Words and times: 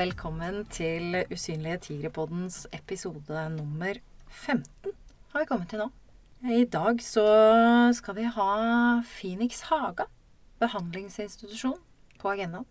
Velkommen 0.00 0.62
til 0.72 1.18
Usynlige 1.28 1.76
tigerpoddens 1.84 2.62
episode 2.72 3.40
nummer 3.52 3.98
15 4.30 4.94
har 5.32 5.42
vi 5.42 5.48
kommet 5.50 5.68
til 5.68 5.82
nå. 5.82 5.88
I 6.56 6.62
dag 6.64 7.02
så 7.04 7.24
skal 7.98 8.16
vi 8.16 8.24
ha 8.24 8.54
Phoenix 9.04 9.60
Haga, 9.68 10.06
behandlingsinstitusjon, 10.62 11.76
på 12.22 12.32
agendaen. 12.32 12.64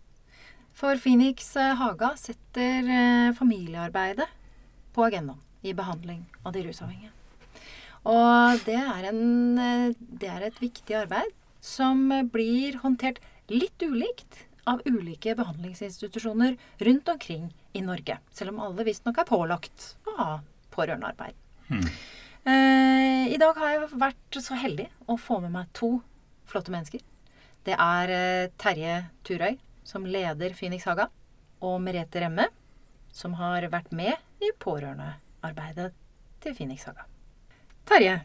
For 0.74 0.98
Phoenix 0.98 1.52
eh, 1.60 1.76
Haga 1.78 2.16
setter 2.18 2.90
eh, 2.96 3.30
familiearbeidet 3.38 4.26
på 4.96 5.06
agendaen 5.06 5.38
i 5.62 5.76
behandling 5.76 6.24
av 6.42 6.56
de 6.56 6.66
rusavhengige. 6.66 7.14
Og 8.10 8.64
det 8.66 8.80
er, 8.80 9.10
en, 9.12 9.24
eh, 9.68 9.88
det 9.94 10.34
er 10.34 10.48
et 10.48 10.62
viktig 10.64 10.98
arbeid 11.04 11.30
som 11.62 12.08
blir 12.32 12.80
håndtert 12.82 13.22
litt 13.52 13.86
ulikt 13.86 14.48
av 14.70 14.82
ulike 14.86 15.34
behandlingsinstitusjoner 15.34 16.56
rundt 16.78 17.08
omkring 17.08 17.50
i 17.72 17.82
Norge. 17.82 18.18
Selv 18.30 18.54
om 18.54 18.60
alle 18.66 18.86
visstnok 18.86 19.18
er 19.18 19.28
pålagt 19.28 19.92
å 20.06 20.16
ha 20.18 20.30
pårørendearbeid. 20.74 21.34
Eh, 22.44 23.26
I 23.34 23.38
dag 23.40 23.58
har 23.58 23.74
jeg 23.74 23.88
vært 24.00 24.38
så 24.40 24.56
heldig 24.58 24.86
å 25.10 25.18
få 25.20 25.40
med 25.44 25.52
meg 25.54 25.72
to 25.76 25.98
flotte 26.50 26.72
mennesker. 26.72 27.02
Det 27.66 27.76
er 27.76 28.14
eh, 28.14 28.52
Terje 28.60 28.94
Turøy, 29.26 29.58
som 29.84 30.06
leder 30.06 30.54
Phoenix 30.56 30.86
Haga, 30.88 31.10
og 31.60 31.76
Merete 31.84 32.22
Remme, 32.22 32.48
som 33.12 33.34
har 33.36 33.66
vært 33.72 33.90
med 33.92 34.14
i 34.40 34.52
pårørendearbeidet 34.62 35.90
til 36.40 36.56
Phoenix 36.56 36.86
Haga. 36.88 37.04
Terje, 37.90 38.20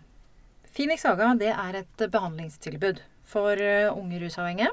Phoenix 0.75 1.03
Haga 1.07 1.33
det 1.39 1.51
er 1.51 1.81
et 1.81 2.07
behandlingstilbud 2.07 3.01
for 3.25 3.59
eh, 3.59 3.91
unge 3.91 4.21
rusavhengige 4.21 4.71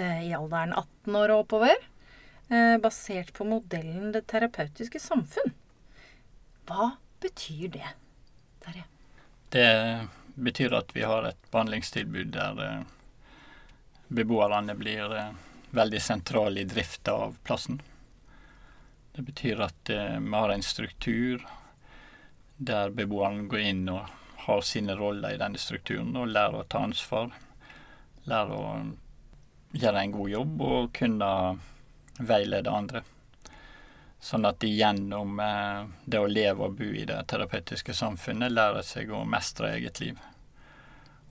i 0.00 0.32
alderen 0.36 0.74
18 0.76 1.16
år 1.20 1.34
og 1.34 1.44
oppover, 1.44 1.86
eh, 2.50 2.76
basert 2.82 3.32
på 3.36 3.46
modellen 3.48 4.12
Det 4.12 4.26
terapeutiske 4.26 5.00
samfunn. 5.00 5.54
Hva 6.66 6.96
betyr 7.22 7.68
det, 7.78 7.94
Terje? 8.64 8.84
Det 9.48 10.08
betyr 10.34 10.74
at 10.74 10.96
vi 10.96 11.02
har 11.02 11.24
et 11.24 11.50
behandlingstilbud 11.50 12.32
der 12.34 12.62
eh, 12.64 12.80
beboerne 14.08 14.74
blir 14.74 15.16
eh, 15.16 15.30
veldig 15.70 16.02
sentrale 16.02 16.60
i 16.60 16.64
drifta 16.64 17.12
av 17.12 17.38
plassen. 17.44 17.80
Det 19.12 19.22
betyr 19.22 19.62
at 19.64 19.90
eh, 19.90 20.18
vi 20.20 20.34
har 20.34 20.52
en 20.52 20.62
struktur 20.62 21.46
der 22.56 22.90
beboerne 22.90 23.48
går 23.48 23.60
inn 23.60 23.88
og 23.92 24.06
har 24.46 24.60
sine 24.60 24.94
roller 24.96 25.34
i 25.34 25.40
denne 25.40 25.58
strukturen 25.58 26.14
og 26.16 26.30
lærer 26.30 26.60
å 26.60 26.68
ta 26.68 26.84
ansvar. 26.86 27.32
Lærer 28.28 28.52
å 28.54 28.68
gjøre 29.82 30.02
en 30.02 30.14
god 30.14 30.30
jobb 30.30 30.62
og 30.66 30.92
kunne 30.96 31.30
veilede 32.18 32.72
andre. 32.72 33.02
Sånn 34.22 34.48
at 34.48 34.58
de 34.62 34.70
gjennom 34.72 35.36
eh, 35.40 35.84
det 36.04 36.20
å 36.22 36.30
leve 36.30 36.66
og 36.66 36.78
bo 36.78 36.88
i 36.88 37.04
det 37.06 37.18
terapeutiske 37.30 37.94
samfunnet 37.94 38.54
lærer 38.54 38.86
seg 38.86 39.12
å 39.12 39.26
mestre 39.28 39.74
eget 39.76 40.00
liv. 40.00 40.18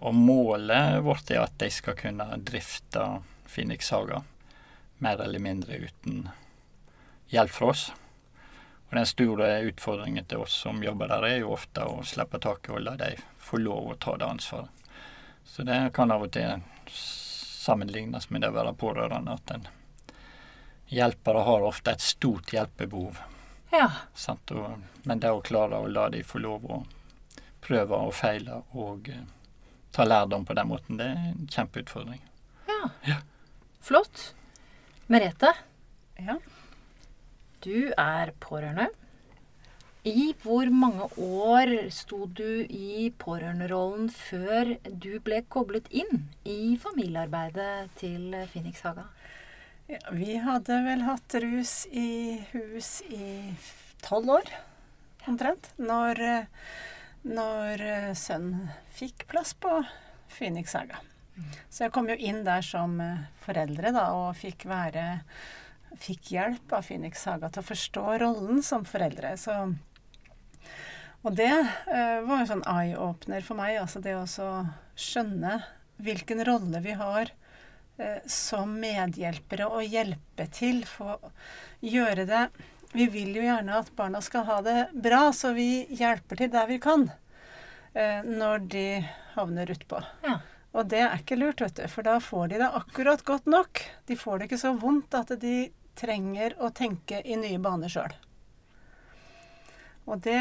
Og 0.05 0.15
målet 0.15 1.01
vårt 1.03 1.31
er 1.31 1.41
at 1.41 1.57
de 1.59 1.69
skal 1.73 1.97
kunne 1.97 2.27
drifte 2.45 3.03
Phoenix 3.49 3.89
Haga 3.91 4.21
mer 5.03 5.21
eller 5.21 5.39
mindre 5.39 5.75
uten 5.75 6.29
hjelp 7.33 7.51
fra 7.51 7.71
oss. 7.73 7.89
Og 8.89 8.95
den 8.95 9.09
store 9.09 9.49
utfordringen 9.65 10.27
til 10.29 10.45
oss 10.45 10.55
som 10.63 10.83
jobber 10.83 11.09
der, 11.09 11.25
er 11.25 11.37
jo 11.41 11.55
ofte 11.55 11.83
å 11.89 12.03
slippe 12.05 12.39
taket 12.39 12.75
og 12.75 12.85
la 12.85 12.95
de 12.99 13.15
få 13.41 13.59
lov 13.59 13.91
å 13.91 13.99
ta 13.99 14.15
det 14.19 14.29
ansvaret. 14.29 14.71
Så 15.45 15.65
det 15.65 15.79
kan 15.93 16.11
av 16.13 16.25
og 16.25 16.31
til 16.33 16.61
sammenlignes 17.65 18.29
med 18.29 18.43
det 18.45 18.51
å 18.53 18.57
være 18.59 18.75
pårørende. 18.77 19.35
At 19.39 19.51
en 19.55 19.67
hjelper 20.93 21.39
har 21.47 21.65
ofte 21.65 21.95
et 21.95 22.03
stort 22.05 22.53
hjelpebehov. 22.53 23.17
Ja. 23.73 23.89
Sant? 24.13 24.51
Og, 24.55 24.83
men 25.09 25.19
det 25.23 25.31
å 25.33 25.41
klare 25.45 25.81
å 25.81 25.89
la 25.89 26.07
de 26.13 26.21
få 26.23 26.39
lov 26.43 26.65
å 26.71 26.81
prøve 27.65 27.97
og 28.07 28.13
feile 28.13 28.59
og 28.77 29.09
eh, 29.09 29.23
ta 29.95 30.05
lærdom 30.05 30.45
på 30.45 30.53
den 30.57 30.69
måten, 30.69 30.99
det 30.99 31.07
er 31.09 31.23
en 31.31 31.47
kjempeutfordring. 31.49 32.21
ja. 32.69 32.81
Ja. 33.09 33.21
Flott. 33.85 34.31
Merete, 35.07 35.51
Ja. 36.17 36.37
du 37.61 37.91
er 37.97 38.31
pårørende. 38.41 38.87
I 40.05 40.35
hvor 40.43 40.69
mange 40.69 41.07
år 41.17 41.71
sto 41.89 42.27
du 42.37 42.61
i 42.69 43.07
pårørenderollen 43.17 44.11
før 44.13 44.75
du 44.85 45.15
ble 45.25 45.39
koblet 45.49 45.87
inn 45.89 46.27
i 46.45 46.75
familiearbeidet 46.77 47.95
til 47.97 48.35
Phoenix 48.51 48.83
Haga? 48.85 49.07
Ja, 49.89 49.97
vi 50.13 50.35
hadde 50.41 50.77
vel 50.85 51.01
hatt 51.07 51.35
rus 51.41 51.73
i 51.89 52.37
hus 52.51 52.99
i 53.09 53.55
tolv 54.05 54.29
år, 54.35 54.51
omtrent. 55.25 55.71
Når, 55.81 56.21
når 57.25 57.83
eh, 57.87 58.13
sønnen 58.13 58.69
fikk 58.93 59.25
plass 59.33 59.55
på 59.57 59.73
Phoenix 60.37 60.77
Haga. 60.77 61.01
Så 61.65 61.87
jeg 61.87 61.95
kom 61.97 62.13
jo 62.13 62.19
inn 62.21 62.43
der 62.45 62.61
som 62.61 62.99
eh, 63.01 63.25
foreldre 63.41 63.89
da, 63.97 64.11
og 64.21 64.37
fikk 64.37 64.69
være 64.69 65.07
Fikk 65.95 66.33
hjelp 66.33 66.73
av 66.75 66.83
Phoenix 66.83 67.21
Haga 67.23 67.47
til 67.49 67.61
å 67.63 67.67
forstå 67.69 68.01
rollen 68.19 68.57
som 68.67 68.83
foreldre. 68.83 69.29
Så, 69.39 69.53
og 71.25 71.33
det 71.33 71.49
eh, 71.49 72.19
var 72.21 72.43
en 72.43 72.49
sånn 72.49 72.67
eye-åpner 72.69 73.41
for 73.45 73.57
meg. 73.57 73.79
Altså 73.81 74.01
det 74.03 74.13
å 74.13 74.27
skjønne 74.93 75.57
hvilken 76.05 76.43
rolle 76.45 76.81
vi 76.85 76.93
har 76.99 77.31
eh, 77.97 78.21
som 78.29 78.75
medhjelpere 78.77 79.65
og 79.65 79.89
hjelpe 79.89 80.45
til 80.53 80.83
for 80.85 81.17
å 81.17 81.33
gjøre 81.85 82.27
det 82.29 82.45
Vi 82.95 83.09
vil 83.11 83.33
jo 83.35 83.43
gjerne 83.43 83.79
at 83.81 83.89
barna 83.97 84.21
skal 84.23 84.45
ha 84.47 84.61
det 84.63 84.77
bra, 84.93 85.33
så 85.33 85.51
vi 85.57 85.85
hjelper 85.89 86.39
til 86.39 86.51
der 86.53 86.69
vi 86.69 86.77
kan 86.79 87.09
eh, 87.93 88.21
når 88.23 88.69
de 88.71 88.85
havner 89.33 89.71
utpå. 89.73 89.99
Ja. 90.23 90.37
Og 90.75 90.87
det 90.91 91.01
er 91.03 91.17
ikke 91.17 91.39
lurt, 91.39 91.63
vet 91.63 91.75
du, 91.75 91.85
for 91.91 92.05
da 92.07 92.19
får 92.23 92.53
de 92.53 92.61
det 92.61 92.69
akkurat 92.69 93.23
godt 93.27 93.49
nok. 93.51 93.81
De 94.07 94.15
får 94.19 94.39
det 94.39 94.47
ikke 94.47 94.61
så 94.61 94.73
vondt 94.79 95.15
at 95.17 95.33
de 95.41 95.57
trenger 95.95 96.55
å 96.59 96.69
tenke 96.75 97.19
i 97.23 97.35
nye 97.39 97.59
baner 97.63 97.91
sjøl. 97.91 98.15
Og 100.05 100.19
det 100.23 100.39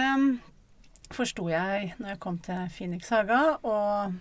forsto 1.13 1.49
jeg 1.51 1.93
når 1.99 2.15
jeg 2.15 2.23
kom 2.23 2.39
til 2.43 2.71
Phoenix 2.73 3.11
Haga 3.13 3.59
og 3.67 4.15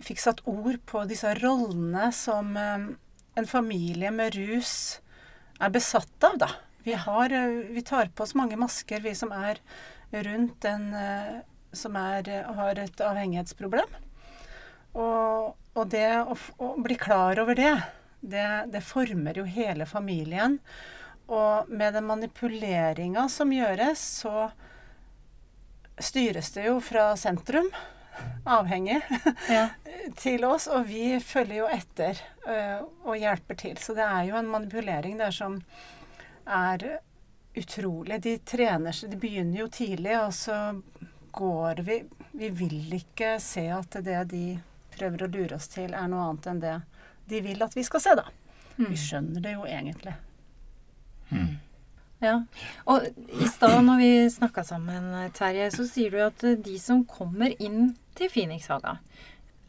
fikk 0.00 0.22
satt 0.22 0.42
ord 0.48 0.80
på 0.88 1.04
disse 1.08 1.32
rollene 1.38 2.08
som 2.16 2.56
eh, 2.56 2.88
en 3.38 3.48
familie 3.48 4.10
med 4.14 4.34
rus 4.38 4.74
er 5.60 5.72
besatt 5.72 6.26
av, 6.26 6.38
da. 6.40 6.50
Vi, 6.86 6.94
har, 6.96 7.32
eh, 7.32 7.70
vi 7.70 7.84
tar 7.86 8.10
på 8.14 8.24
oss 8.24 8.36
mange 8.38 8.58
masker, 8.60 9.02
vi 9.04 9.14
som 9.16 9.32
er 9.36 9.60
rundt 10.10 10.64
en 10.68 10.92
eh, 10.96 11.40
som 11.76 11.94
er, 11.94 12.26
har 12.56 12.78
et 12.82 13.02
avhengighetsproblem. 13.04 13.92
Og, 14.98 15.52
og 15.78 15.90
det 15.92 16.08
å, 16.18 16.34
å 16.58 16.70
bli 16.82 16.96
klar 16.98 17.38
over 17.38 17.54
det, 17.54 17.74
det, 18.20 18.46
det 18.72 18.82
former 18.82 19.38
jo 19.38 19.46
hele 19.46 19.86
familien. 19.86 20.58
Og 21.30 21.70
med 21.70 21.94
den 21.94 22.08
manipuleringa 22.08 23.28
som 23.30 23.54
gjøres, 23.54 24.02
så 24.24 24.50
styres 26.00 26.50
det 26.56 26.66
jo 26.66 26.78
fra 26.84 27.10
sentrum, 27.16 27.70
avhengig, 28.44 29.00
Ja. 29.48 29.68
til 30.16 30.44
oss. 30.44 30.66
Og 30.66 30.86
vi 30.88 31.20
følger 31.20 31.62
jo 31.62 31.68
etter 31.70 32.20
øh, 32.48 32.82
og 33.04 33.16
hjelper 33.16 33.54
til. 33.60 33.78
Så 33.78 33.94
det 33.96 34.04
er 34.06 34.24
jo 34.30 34.36
en 34.40 34.50
manipulering 34.50 35.18
der 35.20 35.30
som 35.34 35.60
er 36.46 36.86
utrolig. 37.56 38.20
De 38.22 38.38
trener 38.38 38.92
seg, 38.96 39.12
de 39.12 39.20
begynner 39.20 39.64
jo 39.64 39.68
tidlig, 39.68 40.16
og 40.20 40.34
så 40.34 40.58
går 41.32 41.82
vi 41.86 42.02
Vi 42.32 42.48
vil 42.54 42.92
ikke 42.94 43.40
se 43.42 43.66
at 43.74 43.96
det 44.06 44.20
de 44.30 44.60
prøver 44.94 45.24
å 45.24 45.30
lure 45.30 45.56
oss 45.56 45.66
til, 45.68 45.90
er 45.94 46.06
noe 46.08 46.28
annet 46.28 46.46
enn 46.46 46.60
det 46.62 46.76
de 47.30 47.40
vil 47.42 47.62
at 47.62 47.74
vi 47.76 47.82
skal 47.86 48.02
se, 48.02 48.14
da. 48.18 48.24
Vi 48.76 48.96
skjønner 48.98 49.42
det 49.42 49.52
jo 49.54 49.66
egentlig. 49.66 50.14
Ja. 52.20 52.36
Og 52.92 53.06
i 53.40 53.48
stad 53.48 53.78
når 53.86 54.00
vi 54.00 54.10
snakka 54.32 54.64
sammen, 54.66 55.08
Terje, 55.36 55.70
så 55.72 55.86
sier 55.88 56.12
du 56.12 56.20
at 56.24 56.44
eh, 56.44 56.58
de 56.60 56.76
som 56.80 57.02
kommer 57.08 57.54
inn 57.56 57.94
til 58.18 58.28
Phoenix 58.32 58.68
Haga, 58.68 58.98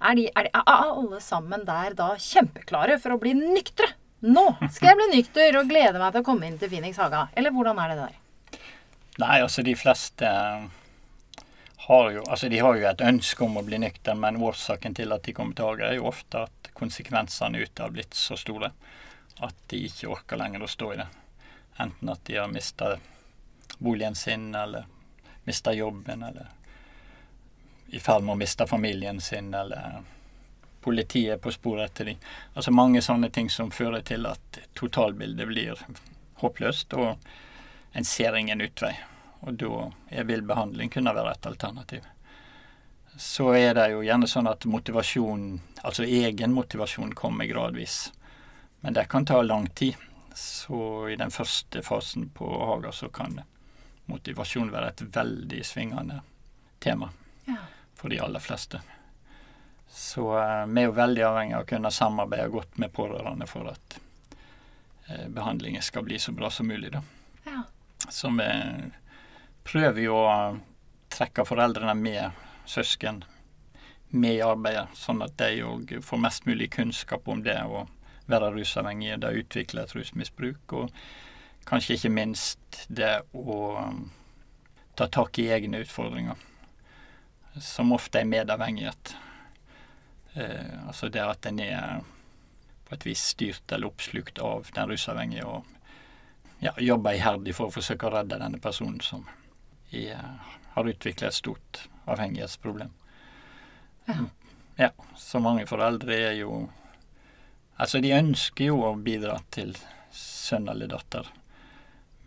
er, 0.02 0.18
de, 0.18 0.26
er, 0.34 0.50
de, 0.50 0.52
er 0.60 0.92
alle 0.92 1.22
sammen 1.24 1.64
der 1.68 1.96
da 1.96 2.10
kjempeklare 2.20 2.98
for 3.00 3.16
å 3.16 3.22
bli 3.22 3.36
nyktre? 3.38 3.94
Nå 4.22 4.44
skal 4.68 4.92
jeg 4.92 5.00
bli 5.00 5.08
nykter 5.16 5.58
og 5.62 5.70
glede 5.70 6.02
meg 6.02 6.14
til 6.14 6.24
å 6.24 6.28
komme 6.28 6.50
inn 6.50 6.60
til 6.62 6.70
Phoenix 6.74 7.00
Haga. 7.02 7.28
Eller 7.38 7.54
hvordan 7.56 7.80
er 7.82 7.94
det 7.94 8.02
der? 8.02 8.18
Nei, 9.22 9.38
altså 9.40 9.64
de 9.66 9.76
fleste 9.78 10.28
har 11.86 12.12
jo, 12.14 12.26
altså 12.28 12.50
de 12.52 12.60
har 12.62 12.78
jo 12.78 12.90
et 12.90 13.06
ønske 13.06 13.46
om 13.46 13.58
å 13.58 13.66
bli 13.66 13.80
nykter, 13.82 14.18
men 14.18 14.42
årsaken 14.42 14.98
til 14.98 15.14
at 15.16 15.24
de 15.26 15.34
kommer 15.38 15.58
til 15.58 15.72
Haga, 15.72 15.90
er 15.90 16.02
jo 16.02 16.10
ofte 16.12 16.46
at 16.50 16.72
konsekvensene 16.78 17.64
ute 17.64 17.84
har 17.84 17.94
blitt 17.94 18.18
så 18.18 18.38
store 18.40 18.72
at 19.42 19.58
de 19.72 19.86
ikke 19.88 20.12
orker 20.14 20.40
lenger 20.42 20.66
å 20.66 20.70
stå 20.70 20.94
i 20.94 21.00
det. 21.02 21.08
Enten 21.78 22.10
at 22.10 22.26
de 22.26 22.38
har 22.38 22.48
mista 22.52 22.96
boligen 23.78 24.16
sin, 24.16 24.56
eller 24.56 24.86
mista 25.44 25.74
jobben, 25.74 26.24
eller 26.24 26.48
i 27.88 28.00
ferd 28.00 28.24
med 28.24 28.34
å 28.34 28.40
miste 28.40 28.68
familien 28.68 29.22
sin, 29.22 29.54
eller 29.54 30.04
politiet 30.82 31.34
er 31.34 31.42
på 31.42 31.52
sporet 31.52 31.92
etter 31.92 32.12
dem. 32.12 32.22
Altså 32.54 32.72
mange 32.72 33.02
sånne 33.02 33.30
ting 33.30 33.50
som 33.50 33.72
fører 33.72 34.02
til 34.06 34.26
at 34.30 34.62
totalbildet 34.78 35.48
blir 35.48 35.82
håpløst, 36.42 36.94
og 36.94 37.18
en 37.92 38.08
ser 38.08 38.38
ingen 38.38 38.62
utvei. 38.62 38.94
Og 39.42 39.58
da 39.58 40.24
vil 40.24 40.46
behandling 40.46 40.90
kunne 40.94 41.14
være 41.16 41.34
et 41.36 41.50
alternativ. 41.50 42.06
Så 43.18 43.52
er 43.58 43.76
det 43.76 43.90
jo 43.92 44.04
gjerne 44.06 44.30
sånn 44.30 44.48
at 44.48 44.66
motivasjon, 44.66 45.46
altså 45.84 46.06
egen 46.06 46.54
motivasjon, 46.56 47.16
kommer 47.18 47.50
gradvis. 47.50 48.12
Men 48.82 48.96
det 48.96 49.10
kan 49.12 49.26
ta 49.26 49.42
lang 49.42 49.68
tid. 49.76 49.98
Så 50.36 51.10
i 51.10 51.16
den 51.16 51.32
første 51.32 51.82
fasen 51.84 52.30
på 52.30 52.48
Haga 52.66 52.92
så 52.92 53.10
kan 53.10 53.42
motivasjon 54.06 54.72
være 54.72 54.94
et 54.94 55.04
veldig 55.16 55.66
svingende 55.66 56.22
tema 56.80 57.10
ja. 57.46 57.60
for 57.96 58.10
de 58.10 58.20
aller 58.20 58.40
fleste. 58.40 58.82
Så 59.88 60.40
eh, 60.40 60.66
vi 60.66 60.82
er 60.82 60.88
jo 60.88 60.96
veldig 60.96 61.24
avhengig 61.28 61.56
av 61.58 61.66
å 61.66 61.70
kunne 61.70 61.92
samarbeide 61.92 62.48
godt 62.54 62.80
med 62.80 62.94
pårørende 62.96 63.48
for 63.48 63.74
at 63.74 63.98
eh, 65.08 65.28
behandlingen 65.28 65.84
skal 65.84 66.08
bli 66.08 66.20
så 66.20 66.32
bra 66.32 66.50
som 66.50 66.68
mulig. 66.72 66.94
Da. 66.96 67.04
Ja. 67.44 67.64
Så 68.10 68.32
vi 68.38 68.50
prøver 69.68 70.02
jo 70.02 70.16
å 70.16 70.38
trekke 71.12 71.46
foreldrene 71.46 71.96
med 72.00 72.40
søsken 72.66 73.24
med 74.12 74.36
i 74.40 74.44
arbeidet, 74.44 74.92
sånn 74.96 75.22
at 75.24 75.36
de 75.40 75.64
òg 75.64 75.98
får 76.04 76.20
mest 76.20 76.48
mulig 76.48 76.72
kunnskap 76.72 77.28
om 77.32 77.44
det 77.44 77.60
å 77.64 77.86
være 78.32 78.54
rusavhengige, 78.56 79.20
det 79.22 79.30
å 79.30 79.42
utvikle 79.44 79.84
et 79.84 79.96
rusmisbruk, 79.96 80.76
og 80.78 80.94
kanskje 81.70 81.98
ikke 81.98 82.14
minst 82.14 82.86
det 82.90 83.14
å 83.38 83.58
um, 83.78 84.06
ta 84.98 85.08
tak 85.08 85.40
i 85.40 85.50
egne 85.54 85.84
utfordringer, 85.86 86.40
som 87.60 87.92
ofte 87.96 88.22
er 88.22 88.30
medavhengighet. 88.30 89.16
Eh, 90.34 90.88
altså 90.88 91.10
det 91.12 91.24
at 91.26 91.46
en 91.50 91.60
er 91.60 92.02
på 92.88 92.96
et 92.96 93.06
vis 93.06 93.24
styrt 93.34 93.72
eller 93.72 93.92
oppslukt 93.92 94.40
av 94.40 94.72
den 94.76 94.90
rusavhengige, 94.92 95.46
og 95.48 95.64
ja, 96.64 96.74
jobber 96.78 97.18
iherdig 97.18 97.56
for 97.58 97.70
å 97.70 97.76
forsøke 97.76 98.08
å 98.08 98.14
redde 98.16 98.40
denne 98.40 98.60
personen 98.62 99.02
som 99.04 99.26
er, 99.92 100.20
har 100.76 100.90
utviklet 100.92 101.30
et 101.30 101.38
stort 101.38 101.86
avhengighetsproblem. 102.12 102.92
Ja. 104.06 104.18
ja. 104.78 104.92
Så 105.18 105.40
mange 105.40 105.66
foreldre 105.70 106.16
er 106.16 106.38
jo 106.40 106.66
Altså, 107.82 107.98
de 108.04 108.14
ønsker 108.14 108.68
jo 108.70 108.82
å 108.86 108.94
bidra 108.94 109.40
til 109.50 109.74
sønn 110.14 110.70
eller 110.70 110.92
datter, 110.92 111.26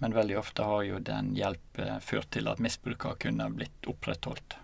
men 0.03 0.17
veldig 0.17 0.39
ofte 0.41 0.67
har 0.67 0.83
jo 0.83 0.99
den 0.99 1.31
hjelp 1.39 1.79
ført 2.03 2.33
til 2.35 2.51
at 2.51 2.63
misbruket 2.63 3.21
kunne 3.23 3.47
blitt 3.55 3.87
opprettholdt 3.87 4.57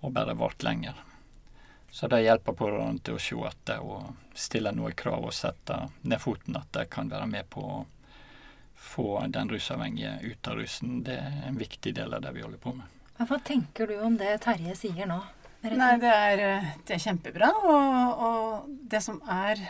og 0.00 0.12
bare 0.14 0.36
vart 0.38 0.62
lenger. 0.62 0.94
Så 1.90 2.06
det 2.06 2.22
hjelper 2.22 2.54
pårørende 2.54 3.02
til 3.02 3.18
å 3.18 3.22
se 3.24 3.50
det 3.66 3.78
å 3.82 3.96
stille 4.38 4.70
noen 4.72 4.94
krav 4.94 5.26
og 5.26 5.34
sette 5.34 5.80
ned 6.06 6.22
foten, 6.22 6.54
at 6.56 6.70
det 6.78 6.86
kan 6.94 7.10
være 7.10 7.26
med 7.26 7.50
på 7.50 7.66
å 7.66 7.80
få 8.80 9.26
den 9.34 9.50
rusavhengige 9.50 10.14
ut 10.22 10.48
av 10.48 10.62
rusen, 10.62 11.02
det 11.04 11.18
er 11.18 11.42
en 11.50 11.58
viktig 11.58 11.92
del 11.98 12.14
av 12.14 12.22
det 12.22 12.32
vi 12.38 12.46
holder 12.46 12.62
på 12.62 12.72
med. 12.78 12.86
Hva 13.18 13.42
tenker 13.44 13.90
du 13.90 13.98
om 14.00 14.14
det 14.16 14.38
Terje 14.46 14.78
sier 14.78 15.10
nå? 15.10 15.18
Nei, 15.60 15.92
det 16.00 16.14
er, 16.14 16.42
det 16.88 16.94
er 16.96 17.02
kjempebra. 17.02 17.50
Og, 17.68 18.22
og, 18.24 18.70
det 18.88 19.02
som 19.04 19.18
er 19.28 19.60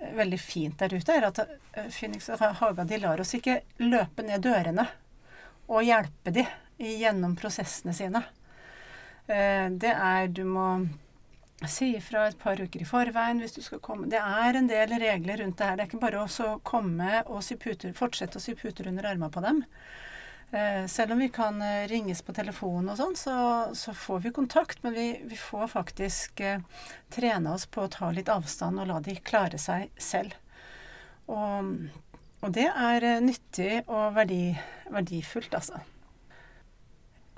veldig 0.00 0.40
fint 0.40 0.78
der 0.80 0.94
ute, 0.94 1.14
er 1.14 1.28
at 1.28 1.40
eh, 1.44 1.88
Phoenix 1.92 2.28
og 2.32 2.42
Haga 2.60 2.86
de 2.88 2.98
lar 3.02 3.20
oss 3.20 3.34
ikke 3.36 3.60
løpe 3.82 4.24
ned 4.26 4.42
dørene 4.44 4.86
og 5.70 5.84
hjelpe 5.86 6.32
de 6.34 6.46
gjennom 6.80 7.36
prosessene 7.38 7.94
sine. 7.94 8.24
Eh, 9.28 9.68
det 9.70 9.92
er 9.94 10.28
Du 10.32 10.44
må 10.48 10.66
si 11.68 11.90
ifra 11.96 12.24
et 12.30 12.38
par 12.40 12.56
uker 12.56 12.80
i 12.80 12.88
forveien 12.88 13.40
hvis 13.42 13.58
du 13.58 13.60
skal 13.62 13.82
komme. 13.84 14.08
Det 14.08 14.20
er 14.20 14.56
en 14.56 14.70
del 14.70 14.94
regler 15.02 15.42
rundt 15.42 15.58
det 15.58 15.66
her. 15.66 15.76
Det 15.76 15.84
er 15.84 15.90
ikke 15.90 16.04
bare 16.06 16.24
å 16.24 16.52
komme 16.64 17.24
og 17.26 17.42
sy 17.44 17.58
puter, 17.60 17.92
fortsette 17.96 18.40
å 18.40 18.44
sy 18.44 18.54
puter 18.56 18.88
under 18.88 19.10
armene 19.10 19.32
på 19.32 19.42
dem. 19.44 19.60
Eh, 20.50 20.86
selv 20.86 21.12
om 21.12 21.18
vi 21.18 21.28
kan 21.28 21.62
eh, 21.62 21.86
ringes 21.88 22.22
på 22.26 22.34
telefon 22.34 22.88
og 22.90 22.96
sånn, 22.98 23.14
så, 23.14 23.34
så, 23.78 23.94
får 23.94 24.24
vi 24.24 24.32
kontakt. 24.34 24.82
Men 24.82 24.96
vi, 24.96 25.06
vi 25.30 25.38
får 25.38 25.70
faktisk 25.70 26.40
eh, 26.42 26.62
trene 27.14 27.54
oss 27.54 27.68
på 27.70 27.84
å 27.86 27.92
ta 27.92 28.10
litt 28.14 28.30
avstand 28.32 28.82
og 28.82 28.90
la 28.90 28.98
de 29.04 29.14
klare 29.22 29.60
seg 29.62 29.92
selv. 29.94 30.34
Og, 31.30 31.70
og 32.42 32.54
det 32.56 32.66
er 32.66 33.06
eh, 33.06 33.22
nyttig 33.22 33.84
og 33.86 34.16
verdi, 34.18 34.42
verdifullt, 34.90 35.54
altså. 35.54 35.78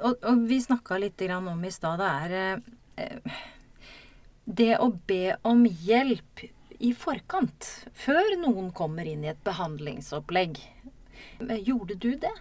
Og, 0.02 0.16
og 0.16 0.46
vi 0.48 0.58
snakka 0.64 0.96
litt 0.98 1.20
om 1.36 1.64
i 1.64 1.70
stad, 1.70 2.00
det 2.00 2.08
er 2.08 2.62
eh, 2.96 3.42
det 4.44 4.72
å 4.80 4.88
be 5.06 5.36
om 5.46 5.66
hjelp 5.66 6.46
i 6.82 6.94
forkant, 6.96 7.68
før 7.94 8.38
noen 8.40 8.72
kommer 8.74 9.06
inn 9.06 9.22
i 9.22 9.30
et 9.30 9.44
behandlingsopplegg. 9.44 10.58
Gjorde 11.62 11.94
du 12.00 12.16
det? 12.18 12.32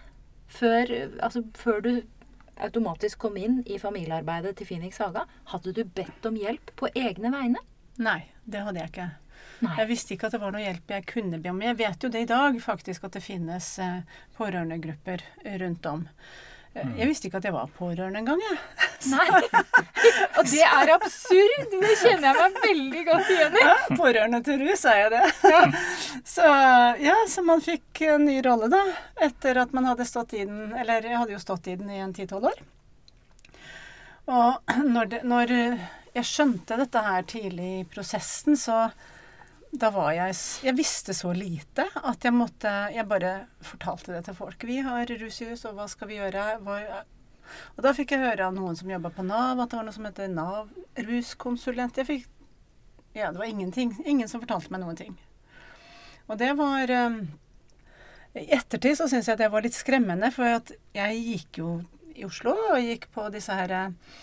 Før, 0.52 0.90
altså, 1.24 1.44
før 1.56 1.80
du 1.84 1.92
automatisk 2.62 3.22
kom 3.24 3.38
inn 3.40 3.62
i 3.64 3.78
familiearbeidet 3.80 4.54
til 4.58 4.68
Phoenix 4.68 5.00
Haga, 5.02 5.24
hadde 5.52 5.72
du 5.74 5.82
bedt 5.84 6.28
om 6.28 6.36
hjelp 6.38 6.74
på 6.78 6.90
egne 6.92 7.32
vegne? 7.32 7.62
Nei, 8.02 8.20
det 8.44 8.62
hadde 8.66 8.82
jeg 8.82 8.92
ikke. 8.92 9.08
Nei. 9.62 9.74
Jeg 9.78 9.88
visste 9.90 10.14
ikke 10.14 10.28
at 10.28 10.36
det 10.36 10.42
var 10.42 10.54
noe 10.54 10.62
hjelp 10.62 10.92
jeg 10.94 11.06
kunne 11.08 11.38
be 11.42 11.50
om. 11.52 11.60
Jeg 11.62 11.78
vet 11.78 12.04
jo 12.04 12.10
det 12.12 12.24
i 12.24 12.30
dag, 12.30 12.56
faktisk, 12.62 13.04
at 13.06 13.16
det 13.16 13.24
finnes 13.24 13.68
eh, 13.82 14.16
pårørendegrupper 14.38 15.24
rundt 15.62 15.88
om. 15.90 16.06
Mm. 16.72 16.92
Jeg 16.96 17.08
visste 17.10 17.28
ikke 17.28 17.40
at 17.42 17.46
jeg 17.46 17.52
var 17.52 17.72
pårørende 17.76 18.22
engang, 18.22 18.40
jeg. 18.40 18.60
Nei. 19.12 19.26
Og 20.40 20.46
det 20.48 20.62
er 20.64 20.92
absurd! 20.94 21.66
Det 21.74 21.96
kjenner 22.00 22.30
jeg 22.30 22.38
meg 22.38 22.60
veldig 22.64 23.02
godt 23.10 23.32
igjen 23.34 23.58
i. 23.58 23.64
Ja, 23.66 23.74
pårørende 23.98 24.40
til 24.46 24.62
rus 24.64 24.84
er 24.88 25.00
jeg 25.02 25.10
det. 25.12 25.22
Ja. 25.52 25.62
Så 26.34 26.46
ja, 27.02 27.16
så 27.28 27.42
man 27.44 27.60
fikk 27.64 28.04
en 28.06 28.24
ny 28.24 28.38
rolle, 28.46 28.70
da. 28.72 28.80
Etter 29.26 29.60
at 29.64 29.74
man 29.76 29.90
hadde 29.90 30.06
stått 30.08 30.32
i 30.38 30.44
den 30.46 30.70
Eller 30.78 31.04
jeg 31.04 31.18
hadde 31.18 31.34
jo 31.34 31.40
stått 31.42 31.66
i 31.68 31.74
den 31.76 31.90
i 31.92 32.00
en 32.00 32.14
ti-tolv 32.16 32.48
år. 32.52 32.62
Og 34.32 34.72
når, 34.94 35.10
det, 35.12 35.22
når 35.28 35.56
jeg 36.16 36.28
skjønte 36.28 36.78
dette 36.80 37.04
her 37.04 37.26
tidlig 37.28 37.72
i 37.82 37.88
prosessen, 37.90 38.56
så 38.56 38.86
da 39.72 39.88
var 39.90 40.12
jeg 40.12 40.36
Jeg 40.66 40.76
visste 40.76 41.14
så 41.16 41.32
lite 41.32 41.86
at 41.96 42.24
jeg 42.24 42.34
måtte 42.36 42.70
Jeg 42.92 43.08
bare 43.08 43.32
fortalte 43.64 44.12
det 44.12 44.26
til 44.26 44.36
folk. 44.36 44.64
Vi 44.68 44.82
har 44.84 45.08
rushus, 45.08 45.64
og 45.64 45.78
hva 45.78 45.88
skal 45.88 46.08
vi 46.08 46.20
gjøre? 46.20 46.44
og 47.76 47.80
da 47.84 47.92
fikk 47.96 48.12
jeg 48.12 48.22
høre 48.22 48.46
av 48.46 48.54
noen 48.54 48.76
som 48.76 48.90
jobba 48.90 49.10
på 49.12 49.24
Nav, 49.26 49.60
at 49.60 49.70
det 49.70 49.76
var 49.76 49.84
noe 49.84 49.96
som 49.96 50.06
heter 50.06 50.28
Nav 50.28 50.68
ruskonsulent. 50.96 51.96
Jeg 51.96 52.06
fikk 52.06 52.28
Ja, 53.14 53.30
det 53.30 53.38
var 53.38 53.48
ingenting. 53.48 53.96
Ingen 54.04 54.28
som 54.28 54.40
fortalte 54.40 54.72
meg 54.72 54.80
noen 54.80 54.96
ting. 54.96 55.16
Og 56.28 56.38
det 56.40 56.52
var 56.56 56.88
um, 57.08 57.18
ettertid 58.32 58.96
så 58.96 59.08
syns 59.10 59.28
jeg 59.28 59.36
at 59.36 59.42
det 59.42 59.50
var 59.52 59.64
litt 59.64 59.76
skremmende, 59.76 60.30
for 60.32 60.48
jeg 60.48 61.18
gikk 61.26 61.60
jo 61.60 61.74
i 62.16 62.24
Oslo 62.24 62.54
og 62.70 62.80
gikk 62.80 63.08
på 63.12 63.26
disse 63.34 63.52
her 63.52 63.72
uh, 63.72 64.16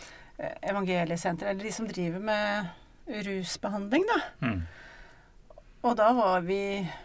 evangeliesentrene, 0.62 1.54
eller 1.54 1.68
de 1.68 1.74
som 1.76 1.90
driver 1.90 2.24
med 2.24 3.20
rusbehandling, 3.28 4.06
da. 4.10 4.20
Mm. 4.46 4.60
Og 5.80 5.96
da 5.96 6.10
var 6.16 6.44
vi 6.44 6.62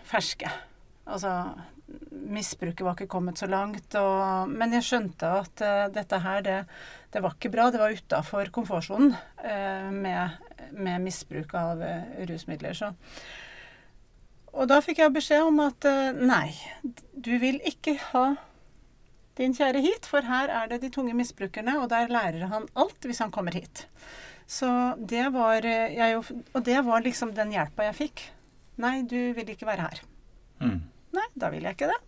ferske. 0.08 0.50
Altså 1.06 1.30
Misbruket 2.10 2.82
var 2.82 2.96
ikke 2.96 3.12
kommet 3.12 3.38
så 3.38 3.46
langt. 3.50 3.94
Og, 4.00 4.50
men 4.50 4.74
jeg 4.74 4.86
skjønte 4.86 5.30
at 5.42 5.62
uh, 5.62 5.86
dette 5.94 6.20
her, 6.24 6.42
det, 6.42 6.56
det, 7.12 7.22
var 7.22 7.36
ikke 7.36 7.52
bra. 7.54 7.68
Det 7.70 7.82
var 7.82 7.94
utafor 7.94 8.50
komfortsonen 8.54 9.14
uh, 9.14 9.90
med, 9.92 10.38
med, 10.72 11.04
misbruk 11.04 11.54
av 11.58 11.84
uh, 11.84 12.18
rusmidler. 12.30 12.74
Så. 12.74 12.90
Og 14.54 14.66
da 14.70 14.80
fikk 14.82 15.02
jeg 15.02 15.14
beskjed 15.14 15.46
om 15.46 15.62
at 15.64 15.86
nei, 16.14 16.54
du 17.10 17.32
vil 17.42 17.56
ikke 17.66 17.96
ha 18.12 18.36
din 19.34 19.54
kjære 19.54 19.80
hit, 19.82 20.06
for 20.06 20.22
her 20.22 20.46
er 20.46 20.68
det 20.70 20.78
de 20.84 20.92
tunge 20.94 21.10
misbrukerne, 21.18 21.74
og 21.82 21.88
der 21.90 22.06
lærer 22.06 22.46
han 22.52 22.68
alt 22.78 23.02
hvis 23.02 23.18
han 23.18 23.34
kommer 23.34 23.56
hit. 23.58 23.88
Så 24.46 24.68
det 25.10 25.26
var 25.34 25.66
jeg, 25.66 26.22
Og 26.22 26.62
det 26.62 26.78
var 26.86 27.02
liksom 27.02 27.34
den 27.34 27.50
hjelpa 27.56 27.88
jeg 27.88 27.98
fikk. 27.98 28.24
Nei, 28.80 28.96
du 29.06 29.18
vil 29.36 29.52
ikke 29.52 29.68
være 29.68 29.86
her. 29.88 30.02
Mm. 30.62 30.80
Nei, 31.14 31.26
da 31.38 31.50
vil 31.52 31.66
jeg 31.66 31.76
ikke 31.76 31.90
det. 31.92 32.00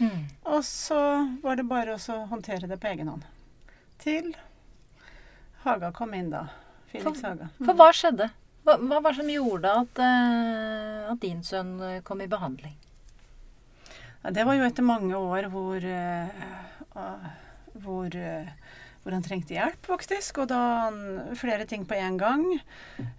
Mm. 0.00 0.22
Og 0.50 0.64
så 0.66 1.00
var 1.42 1.60
det 1.60 1.68
bare 1.70 1.96
å 1.96 2.18
håndtere 2.32 2.70
det 2.70 2.80
på 2.80 2.90
egen 2.90 3.10
hånd. 3.12 3.26
Til 4.00 4.32
Haga 5.64 5.92
kom 5.94 6.14
inn, 6.16 6.32
da. 6.32 6.46
Felix 6.90 7.22
Haga. 7.22 7.50
Mm. 7.58 7.64
For 7.66 7.76
hva 7.78 7.90
skjedde? 7.94 8.30
Hva, 8.64 8.76
hva 8.80 9.00
var 9.00 9.12
det 9.12 9.20
som 9.20 9.32
gjorde 9.32 9.74
at, 9.84 10.00
uh, 10.00 11.10
at, 11.12 11.20
din 11.22 11.44
sønn 11.46 11.76
kom 12.04 12.24
i 12.24 12.28
behandling? 12.30 12.74
Ja, 14.22 14.32
det 14.36 14.44
var 14.48 14.56
jo 14.56 14.66
etter 14.66 14.84
mange 14.84 15.16
år 15.16 15.48
hvor, 15.52 15.84
uh, 15.84 17.28
hvor 17.84 18.16
uh, 18.16 18.50
hvor 18.50 18.50
han 19.16 19.24
trengte 19.24 19.56
hjelp, 19.56 19.86
faktisk. 19.88 20.42
Og 20.42 20.50
da 20.50 20.90
flere 21.38 21.66
ting 21.68 21.86
på 21.88 21.96
en 21.96 22.18
gang. 22.20 22.44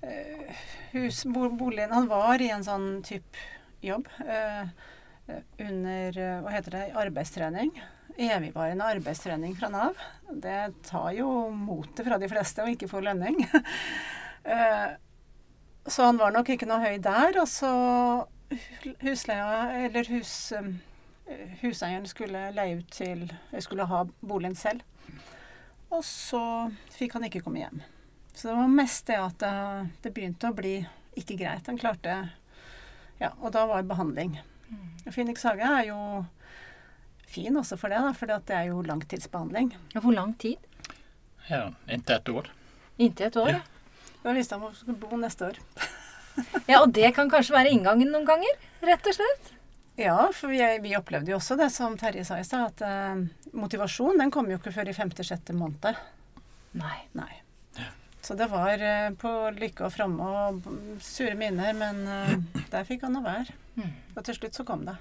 Eh, 0.05 0.65
hus, 0.93 1.23
boligen 1.25 1.93
Han 1.95 2.09
var 2.11 2.41
i 2.41 2.51
en 2.53 2.65
sånn 2.65 3.01
type 3.05 3.47
jobb 3.81 4.05
eh, 4.21 4.67
under 5.61 6.17
uh, 6.19 6.41
Hva 6.43 6.53
heter 6.53 6.75
det? 6.75 6.83
Arbeidstrening. 7.01 7.71
Evigvarende 8.21 8.89
arbeidstrening 8.93 9.55
fra 9.57 9.71
Nav. 9.73 9.97
Det 10.29 10.73
tar 10.85 11.15
jo 11.17 11.49
motet 11.55 12.05
fra 12.05 12.19
de 12.21 12.29
fleste 12.29 12.61
å 12.61 12.69
ikke 12.69 12.89
få 12.91 13.01
lønning. 13.05 13.39
så 15.95 16.09
han 16.09 16.19
var 16.19 16.35
nok 16.35 16.51
ikke 16.53 16.67
noe 16.69 16.83
høy 16.83 16.99
der. 17.01 17.39
Og 17.41 17.47
så 17.49 17.71
husleia, 19.01 19.85
eller 19.87 20.11
hus, 20.11 20.33
um, 20.57 20.73
huseieren 21.63 22.05
skulle 22.09 22.49
leie 22.57 22.81
ut 22.81 22.91
til 22.91 23.25
skulle 23.63 23.87
ha 23.87 24.03
boligen 24.19 24.59
selv. 24.59 24.83
Og 25.91 26.03
så 26.07 26.41
fikk 26.95 27.17
han 27.17 27.27
ikke 27.27 27.41
komme 27.43 27.61
hjem. 27.63 27.81
Så 28.33 28.47
det 28.47 28.55
var 28.57 28.71
mest 28.71 29.07
det 29.09 29.17
at 29.19 29.41
det, 29.43 29.55
det 30.05 30.13
begynte 30.15 30.51
å 30.51 30.55
bli 30.55 30.77
ikke 31.19 31.35
greit. 31.41 31.67
Han 31.67 31.79
klarte 31.79 32.21
Ja, 33.21 33.33
og 33.41 33.51
da 33.53 33.65
var 33.69 33.83
behandling. 33.85 34.37
Mm. 34.71 34.87
Phoenix 35.11 35.43
Hage 35.45 35.67
er 35.67 35.89
jo 35.91 35.99
fin 37.31 37.55
også 37.59 37.77
for 37.79 37.91
det, 37.91 37.99
da, 38.01 38.13
for 38.17 38.31
det 38.31 38.55
er 38.55 38.69
jo 38.71 38.81
langtidsbehandling. 38.87 39.73
Ja, 39.93 40.01
Hvor 40.03 40.15
lang 40.15 40.33
tid? 40.39 40.57
Ja, 41.49 41.67
Inntil 41.87 42.15
et 42.17 42.29
år. 42.31 42.49
Inntil 42.97 43.27
et 43.27 43.37
år, 43.39 43.51
ja. 43.57 43.61
Da 44.21 44.33
visste 44.37 44.55
han 44.55 44.63
hvor 44.63 44.71
han 44.71 44.79
skulle 44.79 44.99
bo 45.01 45.19
neste 45.19 45.51
år. 45.51 45.59
ja, 46.71 46.81
og 46.81 46.91
det 46.95 47.11
kan 47.15 47.29
kanskje 47.31 47.55
være 47.55 47.71
inngangen 47.75 48.11
noen 48.13 48.27
ganger? 48.27 48.59
Rett 48.85 49.07
og 49.11 49.17
slett? 49.17 49.51
Ja, 50.01 50.31
for 50.33 50.49
vi, 50.49 50.61
vi 50.81 50.95
opplevde 50.97 51.31
jo 51.33 51.37
også 51.37 51.55
det 51.59 51.69
som 51.73 51.93
Terje 51.99 52.23
sa 52.25 52.39
i 52.41 52.45
stad, 52.47 52.73
at 52.73 52.81
eh, 52.85 53.51
motivasjon 53.53 54.17
den 54.17 54.33
kom 54.33 54.49
jo 54.49 54.57
ikke 54.57 54.73
før 54.73 54.89
i 54.89 54.95
femte-sjette 54.97 55.53
måned. 55.53 55.99
Nei. 56.79 56.97
Nei. 57.17 57.33
Så 58.21 58.33
det 58.37 58.47
var 58.51 58.81
eh, 58.81 59.11
på 59.17 59.29
lykke 59.57 59.87
og 59.87 59.93
framme 59.93 60.25
og 60.25 60.65
sure 61.01 61.35
minner, 61.37 61.73
men 61.77 62.01
eh, 62.09 62.33
der 62.73 62.85
fikk 62.87 63.05
han 63.07 63.17
å 63.17 63.23
være. 63.25 63.53
Mm. 63.77 63.93
Og 64.15 64.25
til 64.25 64.37
slutt 64.37 64.57
så 64.57 64.65
kom 64.65 64.85
det. 64.89 64.97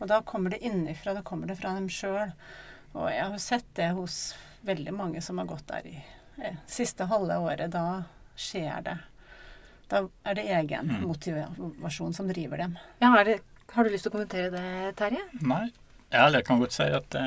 Og 0.00 0.10
da 0.10 0.20
kommer 0.26 0.54
det 0.54 0.62
innenfra, 0.66 1.14
da 1.14 1.22
kommer 1.26 1.50
det 1.50 1.58
fra 1.58 1.74
dem 1.78 1.88
sjøl. 1.90 2.34
Og 2.94 3.08
jeg 3.10 3.30
har 3.30 3.40
sett 3.42 3.70
det 3.78 3.90
hos 3.94 4.18
veldig 4.66 4.94
mange 4.94 5.22
som 5.22 5.38
har 5.38 5.50
gått 5.50 5.66
der 5.70 5.86
i 5.90 5.96
siste 6.70 7.06
halve 7.10 7.38
året. 7.42 7.70
Da 7.74 8.04
skjer 8.34 8.82
det. 8.86 8.98
Da 9.90 10.06
er 10.26 10.38
det 10.38 10.44
egen 10.58 10.90
mm. 10.90 11.02
motivasjon 11.06 12.14
som 12.16 12.30
driver 12.30 12.64
dem. 12.64 12.78
Ja, 13.02 13.12
er 13.18 13.28
det, 13.28 13.40
har 13.74 13.84
du 13.84 13.90
lyst 13.92 14.06
til 14.06 14.12
å 14.12 14.16
kommentere 14.16 14.50
det, 14.54 14.94
Terje? 14.98 15.22
Nei. 15.42 15.66
Ja, 16.14 16.28
jeg 16.30 16.44
kan 16.46 16.60
godt 16.62 16.76
si 16.76 16.86
at 16.94 17.08
det 17.10 17.24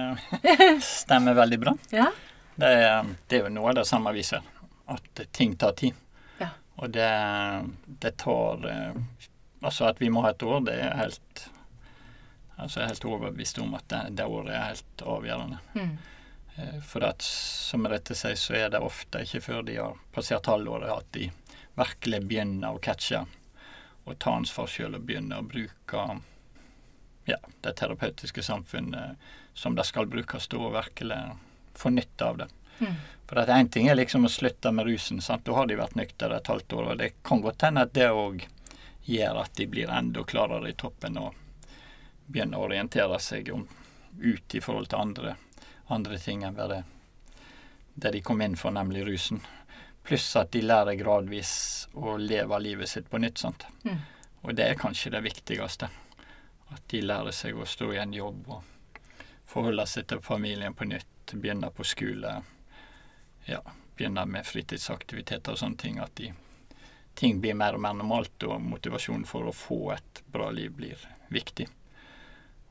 stemmer 0.85 1.35
veldig 1.35 1.59
bra. 1.59 1.73
Ja. 1.91 2.07
Det, 2.55 2.69
er, 2.71 3.09
det, 3.27 3.39
er 3.39 3.43
jo 3.45 3.53
noe 3.53 3.73
av 3.73 3.81
det 3.81 3.87
samme 3.89 4.13
vi 4.15 4.23
ser. 4.25 4.45
At 4.87 5.23
ting 5.35 5.57
tar 5.59 5.75
tid. 5.77 5.97
Ja. 6.39 6.53
Og 6.79 6.93
det, 6.95 7.11
det 7.99 8.15
tar 8.23 8.63
eh, 8.71 9.01
Altså 9.57 9.87
at 9.87 9.97
vi 9.97 10.11
må 10.13 10.21
ha 10.21 10.29
et 10.29 10.43
år, 10.45 10.59
det 10.67 10.75
er 10.77 10.91
helt 10.99 11.47
altså 12.57 12.79
jeg 12.79 12.83
er 12.85 12.91
helt 12.91 13.07
overbevist 13.09 13.57
om 13.61 13.73
at 13.77 13.87
det, 13.89 14.01
det 14.19 14.27
året 14.29 14.53
er 14.53 14.67
helt 14.67 15.03
avgjørende. 15.15 15.57
Mm. 15.73 15.95
Eh, 16.57 16.77
for 16.85 17.05
at, 17.05 17.25
som 17.25 17.85
dette 17.89 18.17
sier, 18.17 18.37
så 18.39 18.57
er 18.57 18.71
det 18.73 18.81
ofte 18.85 19.23
ikke 19.25 19.43
før 19.45 19.65
de 19.65 19.79
har 19.79 19.97
passert 20.13 20.49
halvåret 20.49 20.93
at 20.93 21.09
de 21.17 21.29
virkelig 21.77 22.21
begynner 22.25 22.73
å 22.73 22.81
catche 22.81 23.23
og 24.07 24.17
ta 24.21 24.37
ansvar 24.37 24.69
sjøl 24.71 24.97
og 24.97 25.05
begynner 25.05 25.41
å 25.41 25.49
bruke 25.49 26.05
ja, 27.27 27.37
det 27.61 27.75
terapeutiske 27.79 28.43
samfunnet 28.43 29.29
som 29.57 29.75
det 29.75 29.87
skal 29.89 30.09
brukes 30.09 30.47
til, 30.47 30.63
og 30.63 30.75
virkelig 30.77 31.19
få 31.77 31.91
nytte 31.93 32.25
av 32.25 32.43
det. 32.43 32.49
Mm. 32.79 32.93
For 33.27 33.41
at 33.41 33.51
én 33.53 33.71
ting 33.73 33.89
er 33.89 33.97
liksom 33.97 34.25
å 34.25 34.31
slutte 34.31 34.71
med 34.71 34.87
rusen. 34.87 35.21
sant? 35.21 35.45
Da 35.45 35.55
har 35.57 35.67
de 35.67 35.79
vært 35.79 35.97
nyktre 35.97 36.37
et 36.37 36.47
halvt 36.47 36.73
år, 36.73 36.91
og 36.91 37.01
det 37.01 37.11
kan 37.25 37.41
godt 37.41 37.65
hende 37.67 37.83
at 37.87 37.95
det 37.97 38.11
òg 38.11 38.45
gjør 39.07 39.41
at 39.43 39.55
de 39.55 39.67
blir 39.67 39.91
enda 39.91 40.23
klarere 40.23 40.69
i 40.69 40.77
toppen 40.77 41.17
og 41.19 41.35
begynner 42.27 42.59
å 42.59 42.67
orientere 42.67 43.19
seg 43.23 43.51
om, 43.55 43.67
ut 44.19 44.55
i 44.55 44.61
forhold 44.61 44.89
til 44.91 44.99
andre 44.99 45.35
andre 45.87 46.17
ting 46.19 46.43
enn 46.43 46.55
bare 46.55 46.83
det 47.95 48.11
de 48.13 48.21
kom 48.21 48.41
inn 48.41 48.57
for, 48.59 48.71
nemlig 48.71 49.05
rusen. 49.07 49.39
Pluss 50.05 50.27
at 50.39 50.51
de 50.53 50.61
lærer 50.61 50.99
gradvis 50.99 51.87
å 51.97 52.17
leve 52.21 52.59
livet 52.61 52.89
sitt 52.89 53.09
på 53.09 53.17
nytt. 53.17 53.37
sant? 53.41 53.65
Mm. 53.83 54.03
Og 54.43 54.53
det 54.55 54.67
er 54.67 54.79
kanskje 54.79 55.11
det 55.15 55.23
viktigste. 55.25 55.89
At 56.69 56.83
de 56.91 57.01
lærer 57.01 57.35
seg 57.35 57.57
å 57.57 57.65
stå 57.65 57.93
i 57.93 58.01
en 58.01 58.13
jobb 58.13 58.49
og 58.51 58.99
forholde 59.47 59.85
seg 59.87 60.07
til 60.07 60.21
familien 60.21 60.75
på 60.75 60.87
nytt. 60.89 61.33
Begynne 61.33 61.71
på 61.75 61.83
skole. 61.83 62.33
Ja, 63.47 63.61
begynne 63.95 64.25
med 64.27 64.47
fritidsaktiviteter 64.47 65.55
og 65.55 65.61
sånne 65.61 65.79
ting. 65.79 65.99
At 66.03 66.15
de, 66.19 66.33
ting 67.15 67.41
blir 67.41 67.55
mer 67.57 67.75
og 67.75 67.83
mer 67.83 67.95
normalt, 67.97 68.43
og 68.43 68.61
motivasjonen 68.63 69.27
for 69.27 69.47
å 69.47 69.55
få 69.55 69.81
et 69.95 70.23
bra 70.31 70.51
liv 70.51 70.75
blir 70.75 71.07
viktig. 71.33 71.67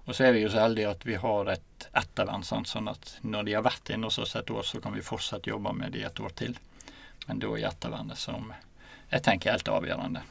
Og 0.06 0.14
så 0.14 0.28
er 0.28 0.36
vi 0.36 0.44
jo 0.44 0.50
så 0.52 0.62
heldige 0.62 0.92
at 0.92 1.04
vi 1.06 1.16
har 1.18 1.48
et 1.50 1.88
ettervern, 1.90 2.44
sånn 2.46 2.88
at 2.92 3.16
når 3.26 3.48
de 3.48 3.56
har 3.58 3.64
vært 3.66 3.90
inne 3.90 4.06
hos 4.06 4.20
oss 4.22 4.36
et 4.38 4.50
år, 4.54 4.62
så 4.62 4.80
kan 4.80 4.94
vi 4.94 5.02
fortsatt 5.02 5.48
jobbe 5.50 5.72
med 5.74 5.96
de 5.96 6.04
et 6.06 6.20
år 6.22 6.36
til. 6.38 6.54
Men 7.26 7.42
da 7.42 7.50
er 7.56 7.68
ettervernet 7.72 8.20
som 8.20 8.52
jeg 9.10 9.22
tenker 9.26 9.50
er 9.50 9.58
helt 9.58 9.70
avgjørende. 9.70 10.22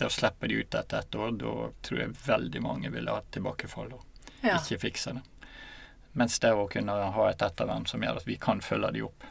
Det 0.00 0.10
slipper 0.14 0.48
de 0.48 0.60
ut 0.62 0.74
etter 0.74 0.98
ett 0.98 1.14
år, 1.14 1.34
da 1.40 1.54
tror 1.82 2.00
jeg 2.00 2.14
veldig 2.26 2.62
mange 2.64 2.90
ville 2.90 3.12
ha 3.12 3.22
tilbakefall 3.30 3.92
og 3.98 4.30
ja. 4.40 4.56
ikke 4.56 4.80
fikse 4.86 5.12
det. 5.18 5.26
Mens 6.12 6.38
det 6.42 6.52
å 6.56 6.66
kunne 6.70 6.96
ha 7.14 7.26
et 7.30 7.42
ettervern 7.44 7.86
som 7.86 8.02
gjør 8.02 8.18
at 8.18 8.26
vi 8.26 8.38
kan 8.40 8.62
følge 8.64 8.90
de 8.96 9.04
opp. 9.06 9.26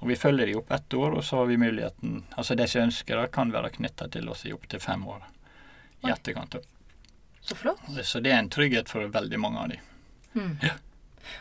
Og 0.00 0.08
vi 0.08 0.16
følger 0.16 0.48
de 0.48 0.56
opp 0.56 0.70
ett 0.72 0.94
år, 0.96 1.14
og 1.18 1.24
så 1.24 1.42
har 1.42 1.50
vi 1.50 1.58
muligheten 1.60 2.22
Altså 2.40 2.56
de 2.56 2.66
som 2.68 2.86
ønsker 2.86 3.20
det, 3.20 3.28
kan 3.36 3.52
være 3.52 3.70
knytta 3.76 4.08
til 4.08 4.28
oss 4.32 4.46
i 4.48 4.54
opptil 4.56 4.80
fem 4.80 5.04
år 5.06 5.26
i 6.00 6.10
etterkant. 6.10 6.56
Så 7.40 7.56
flott. 7.56 7.82
Så 8.02 8.20
det 8.24 8.32
er 8.32 8.40
en 8.40 8.48
trygghet 8.52 8.88
for 8.88 9.04
veldig 9.12 9.40
mange 9.40 9.60
av 9.60 9.68
de. 9.74 9.80
Mm. 10.32 10.54
Ja. 10.64 10.76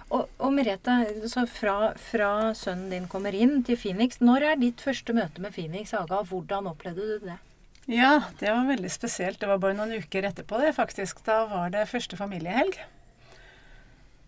Og, 0.10 0.28
og, 0.38 0.52
Merete, 0.54 0.96
så 1.32 1.46
fra, 1.48 1.94
fra, 1.98 2.32
sønnen 2.56 2.92
din 2.92 3.08
kommer 3.10 3.36
inn 3.36 3.64
til 3.66 3.80
Phoenix, 3.80 4.20
når 4.20 4.46
er 4.52 4.60
ditt 4.62 4.84
første 4.84 5.16
møte 5.16 5.42
med 5.42 5.56
Phoenix 5.56 5.94
Aga? 5.98 6.22
Hvordan 6.28 6.68
opplevde 6.70 7.08
du 7.08 7.30
det? 7.30 7.38
Ja, 7.88 8.24
det 8.40 8.52
var 8.52 8.68
veldig 8.68 8.92
spesielt. 8.92 9.40
Det 9.40 9.48
var 9.50 9.62
bare 9.62 9.78
noen 9.78 9.96
uker 10.02 10.28
etterpå 10.28 10.60
det, 10.62 10.74
faktisk. 10.78 11.24
Da 11.26 11.46
var 11.50 11.72
det 11.74 11.88
første 11.90 12.20
familiehelg. 12.20 12.76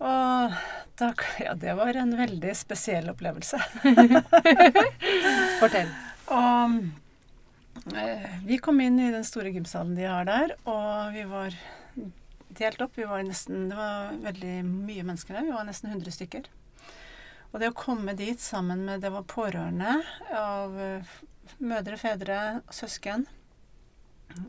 Og 0.01 0.55
da 0.97 1.11
Ja, 1.41 1.53
det 1.53 1.75
var 1.77 1.97
en 1.97 2.15
veldig 2.17 2.55
spesiell 2.57 3.11
opplevelse. 3.11 3.59
Fortell. 5.61 5.91
Og 6.31 6.81
Eh, 7.95 8.29
vi 8.45 8.57
kom 8.57 8.81
inn 8.81 8.99
i 8.99 9.11
den 9.11 9.23
store 9.25 9.49
gymsalen 9.49 9.95
de 9.97 10.05
har 10.05 10.25
der, 10.27 10.53
og 10.69 11.15
vi 11.15 11.23
var 11.25 11.55
delt 12.59 12.81
opp. 12.83 12.93
Vi 12.95 13.07
var 13.09 13.23
nesten, 13.25 13.69
det 13.71 13.77
var 13.77 14.11
veldig 14.21 14.55
mye 14.67 15.05
mennesker 15.07 15.37
der. 15.37 15.47
Vi 15.47 15.55
var 15.55 15.65
nesten 15.65 15.89
100 15.89 16.13
stykker. 16.13 16.49
Og 17.51 17.59
det 17.59 17.71
å 17.71 17.75
komme 17.75 18.13
dit 18.15 18.39
sammen 18.39 18.85
med 18.87 19.01
Det 19.03 19.09
var 19.11 19.27
pårørende 19.27 19.97
av 20.37 20.77
eh, 20.79 21.15
mødre, 21.59 21.97
fedre, 21.99 22.37
søsken. 22.71 23.25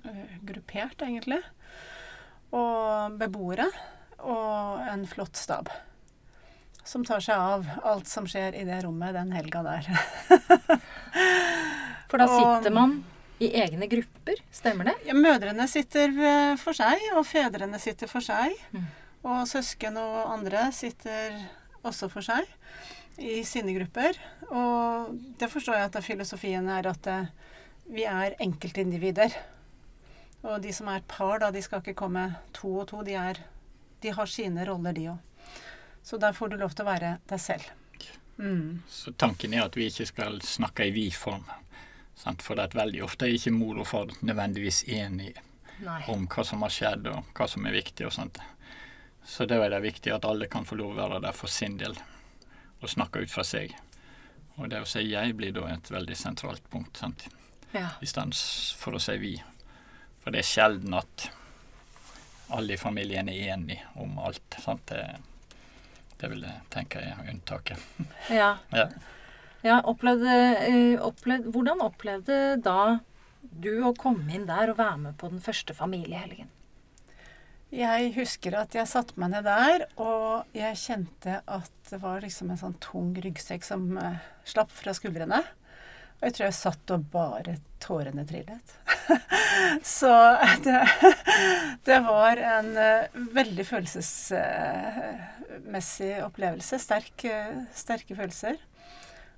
Eh, 0.08 0.36
gruppert, 0.48 1.02
egentlig. 1.02 1.40
Og 2.52 3.16
beboere. 3.20 3.68
Og 4.22 4.92
en 4.92 5.06
flott 5.10 5.40
stab. 5.40 5.70
Som 6.84 7.04
tar 7.06 7.22
seg 7.22 7.38
av 7.38 7.66
alt 7.86 8.10
som 8.10 8.26
skjer 8.26 8.56
i 8.58 8.64
det 8.66 8.82
rommet 8.84 9.14
den 9.14 9.32
helga 9.34 9.62
der. 9.66 9.90
For 12.10 12.20
da 12.20 12.26
sitter 12.28 12.74
man 12.74 12.98
i 13.42 13.48
egne 13.58 13.86
grupper, 13.90 14.38
stemmer 14.54 14.90
det? 14.90 14.96
Ja, 15.08 15.14
mødrene 15.16 15.64
sitter 15.70 16.12
for 16.60 16.76
seg, 16.76 17.00
og 17.16 17.24
fedrene 17.26 17.78
sitter 17.82 18.10
for 18.10 18.22
seg. 18.22 18.54
Mm. 18.70 18.84
Og 19.22 19.48
søsken 19.50 19.96
og 19.98 20.34
andre 20.34 20.68
sitter 20.76 21.40
også 21.82 22.10
for 22.12 22.26
seg 22.26 22.46
i 23.22 23.40
sine 23.46 23.74
grupper. 23.76 24.18
Og 24.50 25.16
det 25.40 25.50
forstår 25.52 25.78
jeg 25.78 25.90
at 25.90 25.98
filosofien 26.04 26.68
er 26.72 26.88
at 26.90 27.08
eh, 27.10 27.30
vi 27.92 28.06
er 28.08 28.36
enkeltindivider. 28.42 29.34
Og 30.42 30.62
de 30.62 30.72
som 30.75 30.88
er 30.90 31.00
et 31.00 31.08
par, 31.08 31.38
da, 31.38 31.50
de 31.54 31.62
skal 31.62 31.82
ikke 31.82 31.99
komme 32.02 32.25
to 32.56 32.72
og 32.82 32.88
to. 32.90 33.02
De, 33.06 33.14
er, 33.14 33.38
de 34.02 34.14
har 34.14 34.30
sine 34.30 34.66
roller, 34.66 34.96
de 34.96 35.06
òg. 35.12 35.52
Så 36.02 36.18
der 36.18 36.34
får 36.34 36.50
du 36.50 36.56
lov 36.58 36.75
til 36.75 36.82
å 36.82 36.90
være 36.90 37.12
deg 37.30 37.40
selv. 37.40 37.68
Mm. 38.42 38.82
Så 38.90 39.12
tanken 39.14 39.54
er 39.54 39.68
at 39.68 39.76
vi 39.78 39.87
ikke 39.87 40.08
skal 40.08 40.40
snakke 40.42 40.88
i 40.88 40.94
vi-form. 40.94 41.44
For 42.42 42.58
det 42.58 42.64
er 42.64 42.78
veldig 42.78 43.04
ofte 43.06 43.26
er 43.26 43.37
ikke 43.37 43.54
mor 43.54 43.78
og 43.82 43.87
far 43.87 44.11
nødvendigvis 44.20 44.82
enige 44.90 45.38
om 46.11 46.26
hva 46.30 46.44
som 46.46 46.62
har 46.62 46.75
skjedd, 46.75 47.06
og 47.11 47.30
hva 47.34 47.49
som 47.50 47.66
er 47.66 47.75
viktig 47.75 48.06
og 48.06 48.14
sånt. 48.14 48.38
Så 49.26 49.46
det 49.46 49.58
er 49.62 49.70
det 49.70 49.82
viktig 49.84 50.12
at 50.14 50.26
alle 50.26 50.50
kan 50.50 50.66
få 50.66 50.78
lov 50.78 50.94
å 50.94 50.99
være 50.99 51.22
der 51.22 51.34
for 51.37 51.50
sin 51.50 51.78
del 51.78 51.94
og 52.82 52.90
snakke 52.90 53.22
ut 53.22 53.30
fra 53.30 53.44
seg. 53.46 53.75
Og 54.58 54.68
det 54.70 54.82
å 54.82 54.87
si 54.87 55.06
'jeg' 55.06 55.37
blir 55.37 55.52
da 55.52 55.68
et 55.70 55.90
veldig 55.90 56.16
sentralt 56.16 56.68
punkt, 56.70 56.96
sant? 56.96 57.28
Ja. 57.72 57.88
i 58.02 58.06
stedet 58.06 58.37
for 58.76 58.92
å 58.92 59.00
si 59.00 59.12
'vi'. 59.12 59.51
For 60.23 60.35
det 60.35 60.43
er 60.43 60.49
sjelden 60.49 60.95
at 60.99 61.29
alle 62.52 62.76
i 62.76 62.81
familien 62.81 63.31
er 63.33 63.55
enige 63.55 63.83
om 63.99 64.19
alt. 64.23 64.59
sant? 64.62 64.87
Det, 64.87 65.02
det 66.21 66.31
vil 66.31 66.45
jeg 66.47 66.62
tenke 66.75 67.02
er 67.02 67.25
unntaket. 67.33 67.91
Ja. 68.31 68.57
ja. 68.71 68.88
Ja, 69.62 69.76
opplevde, 69.87 70.33
eh, 70.67 70.97
opplevde, 70.99 71.52
hvordan 71.55 71.85
opplevde 71.85 72.38
da 72.59 72.99
du 73.41 73.85
å 73.87 73.93
komme 73.95 74.26
inn 74.35 74.49
der 74.49 74.73
og 74.73 74.81
være 74.81 74.99
med 75.05 75.17
på 75.21 75.31
den 75.31 75.43
første 75.43 75.75
familiehelgen? 75.79 76.50
Jeg 77.73 78.11
husker 78.19 78.57
at 78.59 78.75
jeg 78.76 78.91
satte 78.91 79.17
meg 79.23 79.31
ned 79.33 79.47
der, 79.47 79.87
og 80.02 80.50
jeg 80.52 80.76
kjente 80.76 81.38
at 81.47 81.71
det 81.88 82.02
var 82.02 82.21
liksom 82.21 82.50
en 82.52 82.61
sånn 82.61 82.75
tung 82.85 83.14
ryggsekk 83.17 83.64
som 83.64 83.87
uh, 83.97 84.19
slapp 84.45 84.75
fra 84.76 84.93
skuldrene. 84.99 85.38
Og 86.19 86.26
jeg 86.26 86.37
tror 86.37 86.47
jeg 86.49 86.59
satt 86.59 86.93
og 86.93 87.07
bare 87.14 87.57
tårene 87.81 88.26
trillet. 88.29 88.75
Så 89.82 90.38
det, 90.64 90.88
det, 91.85 92.00
var 92.06 92.37
en 92.37 92.76
uh, 92.76 93.04
veldig 93.35 93.66
følelsesmessig 93.66 96.18
uh, 96.18 96.26
opplevelse. 96.26 96.78
Sterk, 96.82 97.25
uh, 97.26 97.62
sterke 97.76 98.16
følelser. 98.18 98.56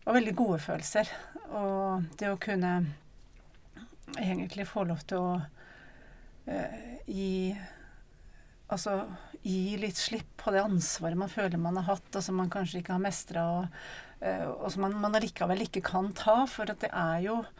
Og 0.05 0.15
veldig 0.19 0.35
gode 0.37 0.59
følelser. 0.63 1.09
Og 1.55 2.03
det 2.21 2.29
å 2.31 2.37
kunne 2.41 2.87
egentlig 4.21 4.67
få 4.69 4.85
lov 4.87 4.99
til 5.09 5.19
å 5.19 5.41
gi 7.09 7.57
Altså 8.75 8.93
gi 9.45 9.77
litt 9.81 9.97
slipp 9.97 10.37
på 10.41 10.51
det 10.53 10.63
ansvaret 10.65 11.19
man 11.21 11.29
føler 11.31 11.59
man 11.61 11.77
har 11.79 11.85
hatt, 11.87 12.17
og 12.17 12.23
som 12.25 12.35
man 12.41 12.51
kanskje 12.53 12.79
ikke 12.81 12.93
har 12.97 13.05
mestra, 13.05 13.43
og, 13.53 13.65
og 14.25 14.73
som 14.73 14.81
man, 14.87 14.95
man 15.03 15.17
allikevel 15.17 15.61
ikke 15.67 15.83
kan 15.85 16.07
ta. 16.17 16.47
For 16.51 16.65
at 16.73 16.81
det 16.83 16.91
er 16.91 17.19
jo 17.27 17.37
Eh, 17.45 17.51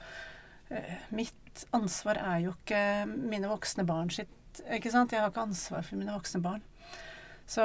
mitt 1.15 1.67
ansvar 1.77 2.19
er 2.21 2.45
jo 2.47 2.55
ikke 2.57 2.83
mine 3.09 3.51
voksne 3.51 3.87
barn 3.87 4.11
sitt. 4.11 4.33
ikke 4.71 4.93
sant? 4.93 5.13
Jeg 5.13 5.23
har 5.23 5.33
ikke 5.33 5.49
ansvar 5.49 5.85
for 5.87 6.01
mine 6.01 6.15
voksne 6.15 6.43
barn. 6.45 6.65
Så 7.47 7.63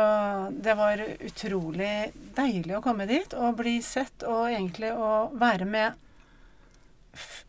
det 0.52 0.76
var 0.76 1.00
utrolig 1.00 2.12
deilig 2.36 2.76
å 2.76 2.84
komme 2.84 3.08
dit 3.08 3.34
og 3.38 3.60
bli 3.62 3.78
sett, 3.86 4.26
og 4.28 4.50
egentlig 4.52 4.92
å 4.92 5.30
være 5.40 5.66
med 5.66 5.96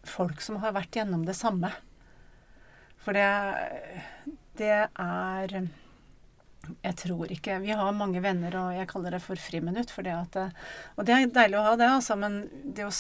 folk 0.06 0.40
som 0.44 0.60
har 0.62 0.76
vært 0.76 1.00
gjennom 1.00 1.24
det 1.26 1.34
samme. 1.38 1.72
For 3.00 3.16
det, 3.16 3.26
det 4.60 4.76
er 4.86 5.56
jeg 6.84 6.96
tror 7.00 7.30
ikke 7.32 7.58
Vi 7.64 7.72
har 7.74 7.92
mange 7.96 8.20
venner, 8.22 8.54
og 8.60 8.74
jeg 8.76 8.88
kaller 8.90 9.16
det 9.16 9.22
for 9.24 9.40
friminutt. 9.40 9.92
For 9.94 10.06
det 10.06 10.12
at, 10.14 10.36
og 10.96 11.06
det 11.08 11.16
er 11.16 11.32
deilig 11.34 11.58
å 11.58 11.66
ha 11.70 11.76
det, 11.80 11.88
altså, 11.88 12.16
men 12.20 12.42
det, 12.64 12.86
å, 12.86 12.92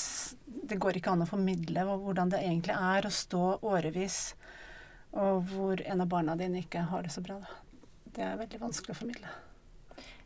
det, 0.46 0.78
går 0.80 0.98
ikke 0.98 1.14
an 1.14 1.26
å 1.26 1.28
formidle 1.28 1.84
hvordan 1.90 2.32
det 2.32 2.40
egentlig 2.44 2.76
er 2.76 3.06
å 3.06 3.12
stå 3.14 3.44
årevis 3.60 4.20
og 5.10 5.46
hvor 5.50 5.80
en 5.82 6.02
av 6.04 6.10
barna 6.10 6.36
dine 6.38 6.62
ikke 6.62 6.86
har 6.90 7.02
det 7.02 7.12
så 7.14 7.22
bra. 7.24 7.40
Da. 7.42 7.86
Det 8.14 8.26
er 8.26 8.38
veldig 8.38 8.60
vanskelig 8.62 8.94
å 8.94 9.00
formidle. 9.00 9.32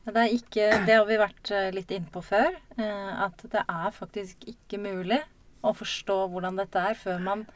Ja, 0.04 0.12
det, 0.12 0.24
ikke, 0.36 0.66
det, 0.84 0.92
har 0.92 1.06
vi 1.08 1.16
vært 1.20 1.50
eh, 1.54 1.70
litt 1.72 1.92
innpå 1.94 2.20
før. 2.24 2.58
Eh, 2.76 3.12
at 3.24 3.40
det 3.52 3.64
er 3.64 3.96
faktisk 3.96 4.44
ikke 4.50 4.80
mulig 4.82 5.22
å 5.64 5.72
forstå 5.76 6.18
hvordan 6.32 6.60
dette 6.60 6.82
er 6.92 6.98
før 7.00 7.24
man 7.24 7.46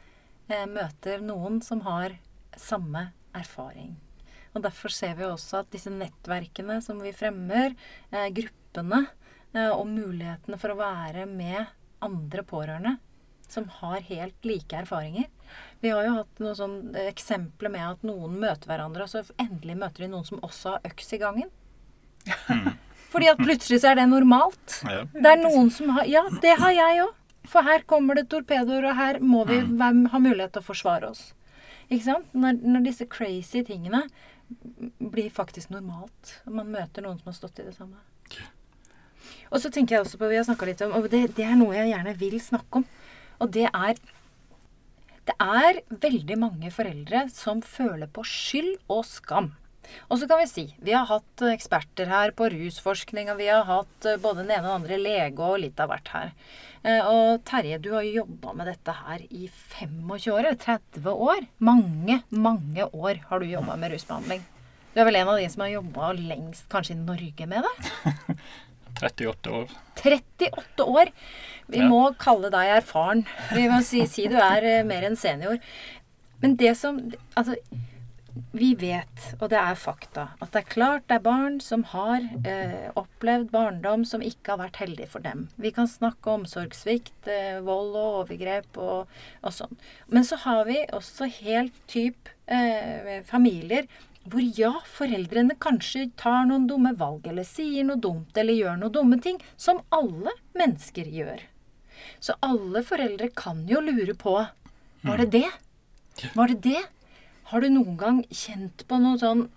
eh, 0.49 0.65
møter 0.65 1.21
noen 1.21 1.61
som 1.65 1.83
har 1.85 2.17
samme 2.57 3.11
erfaring. 3.37 3.93
Og 4.59 4.65
Derfor 4.67 4.91
ser 4.91 5.15
vi 5.15 5.23
også 5.23 5.61
at 5.63 5.71
disse 5.71 5.91
nettverkene 5.93 6.81
som 6.83 6.99
vi 6.99 7.15
fremmer, 7.15 7.77
eh, 8.11 8.29
gruppene 8.35 9.05
eh, 9.55 9.69
og 9.71 9.85
mulighetene 9.87 10.59
for 10.59 10.73
å 10.73 10.81
være 10.81 11.23
med 11.29 11.71
andre 12.03 12.43
pårørende 12.43 12.97
som 13.49 13.69
har 13.79 14.03
helt 14.05 14.45
like 14.45 14.75
erfaringer. 14.77 15.25
Vi 15.81 15.89
har 15.89 16.05
jo 16.05 16.17
hatt 16.19 16.43
noen 16.43 16.57
sånn 16.57 16.75
eksempler 17.07 17.71
med 17.73 17.85
at 17.87 18.03
noen 18.05 18.35
møter 18.41 18.69
hverandre, 18.69 19.07
og 19.07 19.09
så 19.09 19.23
endelig 19.41 19.79
møter 19.79 20.05
de 20.05 20.11
noen 20.11 20.27
som 20.27 20.43
også 20.45 20.75
har 20.75 20.91
øks 20.91 21.15
i 21.15 21.21
gangen. 21.23 21.49
Mm. 22.51 22.75
Fordi 23.09 23.31
at 23.31 23.41
plutselig 23.41 23.81
så 23.81 23.93
er 23.93 23.97
det 23.97 24.09
normalt. 24.11 24.75
Ja. 24.85 25.01
Det 25.15 25.31
er 25.31 25.41
noen 25.41 25.71
som 25.73 25.95
har 25.95 26.05
Ja, 26.05 26.27
det 26.43 26.59
har 26.61 26.75
jeg 26.75 27.01
òg. 27.07 27.15
For 27.49 27.65
her 27.65 27.81
kommer 27.89 28.19
det 28.19 28.27
torpedoer, 28.29 28.91
og 28.91 28.97
her 28.99 29.17
må 29.23 29.47
vi 29.49 29.63
mm. 29.65 30.09
ha 30.11 30.21
mulighet 30.21 30.53
til 30.53 30.61
å 30.61 30.67
forsvare 30.67 31.09
oss. 31.09 31.31
Ikke 31.89 32.05
sant? 32.05 32.27
Når, 32.37 32.59
når 32.61 32.83
disse 32.85 33.07
crazy 33.09 33.63
tingene 33.65 34.03
blir 34.99 35.29
faktisk 35.33 35.71
normalt. 35.73 36.39
Man 36.49 36.71
møter 36.73 37.05
noen 37.05 37.19
som 37.19 37.31
har 37.31 37.37
stått 37.37 37.61
i 37.61 37.67
det 37.67 37.75
samme. 37.77 37.99
Og 39.49 39.61
så 39.61 39.71
tenker 39.73 39.95
jeg 39.95 40.05
også 40.05 40.19
på, 40.21 40.29
vi 40.29 40.37
har 40.39 40.47
snakka 40.47 40.67
litt 40.69 40.81
om, 40.85 40.95
og 40.97 41.09
det, 41.11 41.23
det, 41.37 41.45
er 41.45 41.57
noe 41.59 41.75
jeg 41.75 41.91
gjerne 41.91 42.15
vil 42.19 42.37
snakke 42.43 42.81
om. 42.81 42.87
Og 43.39 43.53
det 43.55 43.67
er 43.69 43.99
Det 45.29 45.35
er 45.37 45.83
veldig 46.01 46.35
mange 46.41 46.71
foreldre 46.73 47.27
som 47.29 47.61
føler 47.61 48.09
på 48.09 48.23
skyld 48.25 48.71
og 48.89 49.03
skam. 49.05 49.51
Og 50.09 50.19
så 50.21 50.27
kan 50.29 50.41
vi 50.41 50.47
si 50.49 50.65
vi 50.85 50.93
har 50.95 51.07
hatt 51.09 51.43
eksperter 51.49 52.09
her 52.11 52.33
på 52.37 52.49
rusforskning, 52.53 53.31
og 53.31 53.39
vi 53.41 53.49
har 53.51 53.65
hatt 53.67 54.07
eh, 54.09 54.19
både 54.21 54.43
den 54.43 54.53
ene 54.53 54.63
og 54.63 54.69
den 54.69 54.77
andre 54.81 54.99
lege 55.01 55.49
og 55.49 55.61
litt 55.63 55.81
av 55.81 55.91
hvert 55.91 56.13
her. 56.13 56.31
Eh, 56.83 57.01
og 57.09 57.43
Terje, 57.47 57.81
du 57.81 57.91
har 57.95 58.05
jo 58.07 58.21
jobba 58.21 58.55
med 58.59 58.71
dette 58.71 58.95
her 59.01 59.25
i 59.29 59.49
25 59.49 60.13
år, 60.15 60.39
eller 60.45 60.61
30 60.61 61.11
år. 61.31 61.43
Mange, 61.71 62.21
mange 62.29 62.87
år 62.89 63.21
har 63.29 63.41
du 63.41 63.49
jobba 63.49 63.77
med 63.79 63.95
rusbehandling. 63.95 64.45
Du 64.93 65.01
er 65.01 65.05
vel 65.05 65.19
en 65.19 65.29
av 65.31 65.37
de 65.37 65.51
som 65.51 65.61
har 65.65 65.75
jobba 65.75 66.15
lengst 66.17 66.65
kanskje 66.71 66.95
i 66.95 67.03
Norge 67.03 67.49
med 67.49 67.67
det? 67.67 68.39
38 68.99 69.51
år. 69.53 69.69
38 70.03 70.83
år! 70.83 71.11
Vi 71.69 71.79
ja. 71.79 71.87
må 71.87 72.01
kalle 72.19 72.49
deg 72.51 72.73
erfaren. 72.79 73.23
Vi 73.55 73.67
må 73.71 73.79
si, 73.85 74.03
si 74.09 74.27
du 74.31 74.35
er 74.41 74.65
eh, 74.65 74.81
mer 74.87 75.05
enn 75.07 75.17
senior. 75.19 75.59
Men 76.41 76.55
det 76.59 76.73
som 76.79 76.99
Altså, 77.37 77.55
vi 78.51 78.71
vet, 78.79 79.23
og 79.39 79.49
det 79.51 79.57
er 79.59 79.77
fakta, 79.77 80.25
at 80.41 80.51
det 80.53 80.61
er 80.63 80.71
klart 80.71 81.05
det 81.09 81.19
er 81.19 81.25
barn 81.25 81.59
som 81.63 81.83
har 81.91 82.23
eh, 82.47 82.89
opplevd 82.97 83.51
barndom 83.53 84.05
som 84.07 84.23
ikke 84.25 84.53
har 84.53 84.61
vært 84.63 84.79
heldig 84.81 85.07
for 85.11 85.25
dem. 85.25 85.47
Vi 85.61 85.71
kan 85.75 85.89
snakke 85.89 86.31
om 86.31 86.43
omsorgssvikt, 86.43 87.29
eh, 87.29 87.59
vold 87.65 87.93
og 87.93 88.19
overgrep 88.23 88.79
og, 88.81 89.11
og, 89.41 89.53
sånn. 89.53 89.79
Men 90.07 90.27
så 90.27 90.39
har 90.45 90.63
vi 90.69 90.81
også 90.95 91.29
helt 91.41 91.75
typ 91.91 92.31
eh, 92.47 93.19
familier 93.29 93.89
hvor 94.29 94.43
ja, 94.57 94.73
foreldrene 94.85 95.55
kanskje 95.61 96.09
tar 96.19 96.43
noen 96.49 96.67
dumme 96.69 96.91
valg, 96.99 97.25
eller 97.31 97.47
sier 97.47 97.87
noe 97.87 97.97
dumt, 98.01 98.35
eller 98.37 98.53
gjør 98.53 98.77
noen 98.81 98.93
dumme 98.93 99.17
ting, 99.23 99.39
som 99.57 99.81
alle 99.95 100.35
mennesker 100.57 101.07
gjør. 101.09 101.41
Så 102.21 102.35
alle 102.45 102.83
foreldre 102.85 103.31
kan 103.35 103.65
jo 103.67 103.81
lure 103.83 104.15
på 104.15 104.35
Var 105.01 105.21
det 105.21 105.27
mm. 105.29 105.33
det? 105.33 106.29
Var 106.35 106.51
det 106.51 106.59
det? 106.63 106.81
Har 107.49 107.63
du 107.63 107.71
noen 107.73 107.97
gang 107.97 108.19
kjent 108.29 108.85
på 108.89 108.99
noe 109.01 109.17
sånn 109.21 109.47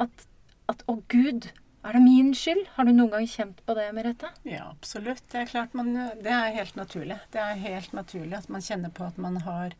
at, 0.00 0.26
at 0.68 0.84
Å, 0.90 0.98
Gud, 1.08 1.48
er 1.86 1.96
det 1.96 2.02
min 2.04 2.34
skyld? 2.36 2.66
Har 2.74 2.84
du 2.84 2.92
noen 2.92 3.12
gang 3.14 3.26
kjent 3.30 3.62
på 3.64 3.76
det, 3.78 3.86
Merete? 3.96 4.28
Ja, 4.44 4.66
absolutt. 4.68 5.24
Det 5.32 5.40
er 5.42 5.48
klart 5.48 5.76
man, 5.78 5.94
det 5.94 6.34
er 6.34 6.52
helt 6.58 6.76
naturlig. 6.76 7.16
Det 7.32 7.40
er 7.40 7.60
helt 7.62 7.94
naturlig 7.96 8.36
at 8.36 8.50
man 8.52 8.64
kjenner 8.64 8.92
på 8.92 9.06
at 9.06 9.20
man 9.22 9.40
har, 9.46 9.76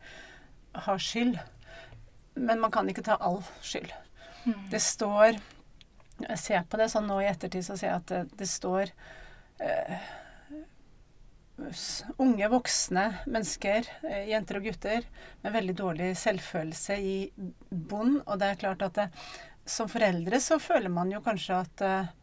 har 0.87 1.03
skyld. 1.03 1.37
Men 2.39 2.63
man 2.63 2.73
kan 2.73 2.89
ikke 2.89 3.05
ta 3.05 3.19
all 3.21 3.43
skyld. 3.61 3.93
Mm. 4.45 4.69
Det 4.71 4.81
står 4.81 5.37
Jeg 6.19 6.39
ser 6.39 6.63
på 6.67 6.77
det 6.79 6.89
sånn 6.91 7.05
nå 7.07 7.21
i 7.21 7.29
ettertid, 7.29 7.63
så 7.63 7.77
ser 7.79 7.93
jeg 7.93 8.01
at 8.01 8.09
det, 8.11 8.23
det 8.41 8.47
står 8.51 8.89
eh, 9.63 10.09
unge 12.17 12.49
voksne 12.51 13.05
mennesker, 13.25 13.87
eh, 14.07 14.29
jenter 14.31 14.59
og 14.59 14.67
gutter, 14.69 15.07
med 15.43 15.55
veldig 15.55 15.75
dårlig 15.77 16.09
selvfølelse 16.19 16.97
i 16.97 17.15
bånn. 17.69 18.19
Og 18.25 18.39
det 18.39 18.51
er 18.51 18.61
klart 18.61 18.85
at 18.85 18.99
det, 18.99 19.07
som 19.69 19.89
foreldre 19.91 20.39
så 20.41 20.59
føler 20.61 20.89
man 20.89 21.11
jo 21.13 21.21
kanskje 21.21 21.57
at 21.61 21.83
uh, 21.85 22.13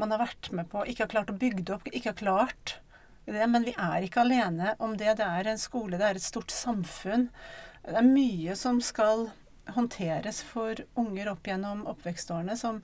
man 0.00 0.14
har 0.14 0.22
vært 0.22 0.48
med 0.56 0.70
på 0.70 0.86
Ikke 0.88 1.04
har 1.04 1.10
klart 1.12 1.32
å 1.32 1.36
bygge 1.36 1.66
det 1.66 1.74
opp, 1.74 1.88
ikke 1.90 2.14
har 2.14 2.20
klart 2.22 2.78
det. 3.26 3.44
Men 3.50 3.66
vi 3.66 3.74
er 3.76 4.06
ikke 4.06 4.22
alene 4.24 4.74
om 4.78 4.96
det. 4.96 5.18
Det 5.18 5.26
er 5.26 5.50
en 5.50 5.60
skole, 5.60 5.98
det 5.98 6.06
er 6.06 6.20
et 6.20 6.24
stort 6.24 6.54
samfunn. 6.54 7.28
Det 7.84 7.98
er 7.98 8.08
mye 8.08 8.56
som 8.56 8.80
skal 8.84 9.28
håndteres 9.76 10.40
for 10.48 10.80
unger 10.96 11.28
opp 11.34 11.48
gjennom 11.48 11.84
oppvekstårene 11.90 12.54
som 12.56 12.78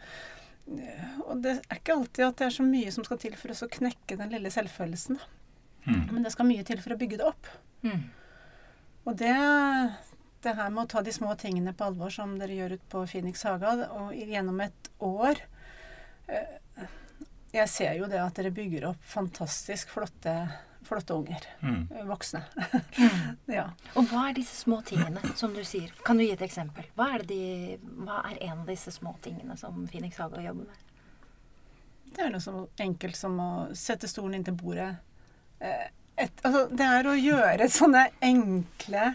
eh, 0.68 1.14
og 1.24 1.40
det 1.44 1.54
er 1.62 1.78
ikke 1.78 1.96
alltid 1.96 2.26
at 2.26 2.42
det 2.42 2.48
er 2.50 2.56
så 2.58 2.66
mye 2.66 2.92
som 2.92 3.06
skal 3.06 3.20
til 3.22 3.38
for 3.40 3.54
å 3.54 3.70
knekke 3.78 4.18
den 4.20 4.34
lille 4.34 4.52
selvfølelsen. 4.52 5.16
Mm. 5.84 6.04
Men 6.10 6.24
det 6.24 6.32
skal 6.32 6.48
mye 6.48 6.64
til 6.66 6.80
for 6.82 6.94
å 6.94 6.98
bygge 7.00 7.20
det 7.20 7.28
opp. 7.28 7.48
Mm. 7.84 8.04
Og 9.04 9.16
det, 9.20 9.36
det 10.44 10.56
her 10.56 10.72
med 10.72 10.86
å 10.86 10.90
ta 10.94 11.02
de 11.04 11.12
små 11.12 11.34
tingene 11.40 11.74
på 11.76 11.88
alvor, 11.88 12.12
som 12.12 12.36
dere 12.40 12.56
gjør 12.56 12.76
ut 12.78 12.84
på 12.92 13.06
Phoenix 13.10 13.44
Haga, 13.44 13.76
og 13.92 14.14
gjennom 14.16 14.62
et 14.64 14.92
år 15.04 15.42
eh, 16.32 16.86
Jeg 17.54 17.70
ser 17.70 17.98
jo 18.00 18.08
det 18.10 18.22
at 18.22 18.38
dere 18.38 18.54
bygger 18.54 18.88
opp 18.88 19.04
fantastisk 19.06 19.92
flotte, 19.92 20.32
flotte 20.88 21.14
unger. 21.14 21.44
Mm. 21.60 21.84
Voksne. 22.08 22.42
ja. 23.58 23.68
Og 23.94 24.08
hva 24.08 24.30
er 24.30 24.40
disse 24.40 24.56
små 24.64 24.80
tingene, 24.88 25.20
som 25.36 25.52
du 25.54 25.62
sier? 25.68 25.92
Kan 26.06 26.18
du 26.18 26.24
gi 26.24 26.32
et 26.34 26.48
eksempel? 26.48 26.88
Hva 26.96 27.12
er, 27.18 27.28
de, 27.28 27.42
hva 28.00 28.24
er 28.30 28.40
en 28.48 28.64
av 28.64 28.72
disse 28.72 28.94
små 28.96 29.14
tingene 29.22 29.58
som 29.60 29.84
Phoenix 29.92 30.18
Haga 30.18 30.42
jobber 30.48 30.72
med? 30.72 30.80
Det 32.14 32.22
er 32.22 32.30
noe 32.30 32.42
så 32.42 32.68
enkelt 32.80 33.18
som 33.18 33.36
å 33.42 33.50
sette 33.76 34.08
stolen 34.08 34.38
inn 34.38 34.46
til 34.46 34.56
bordet 34.56 34.92
et, 35.60 36.44
altså, 36.44 36.66
det 36.70 36.86
er 36.86 37.08
å 37.08 37.16
gjøre 37.18 37.68
sånne 37.72 38.06
enkle, 38.24 39.14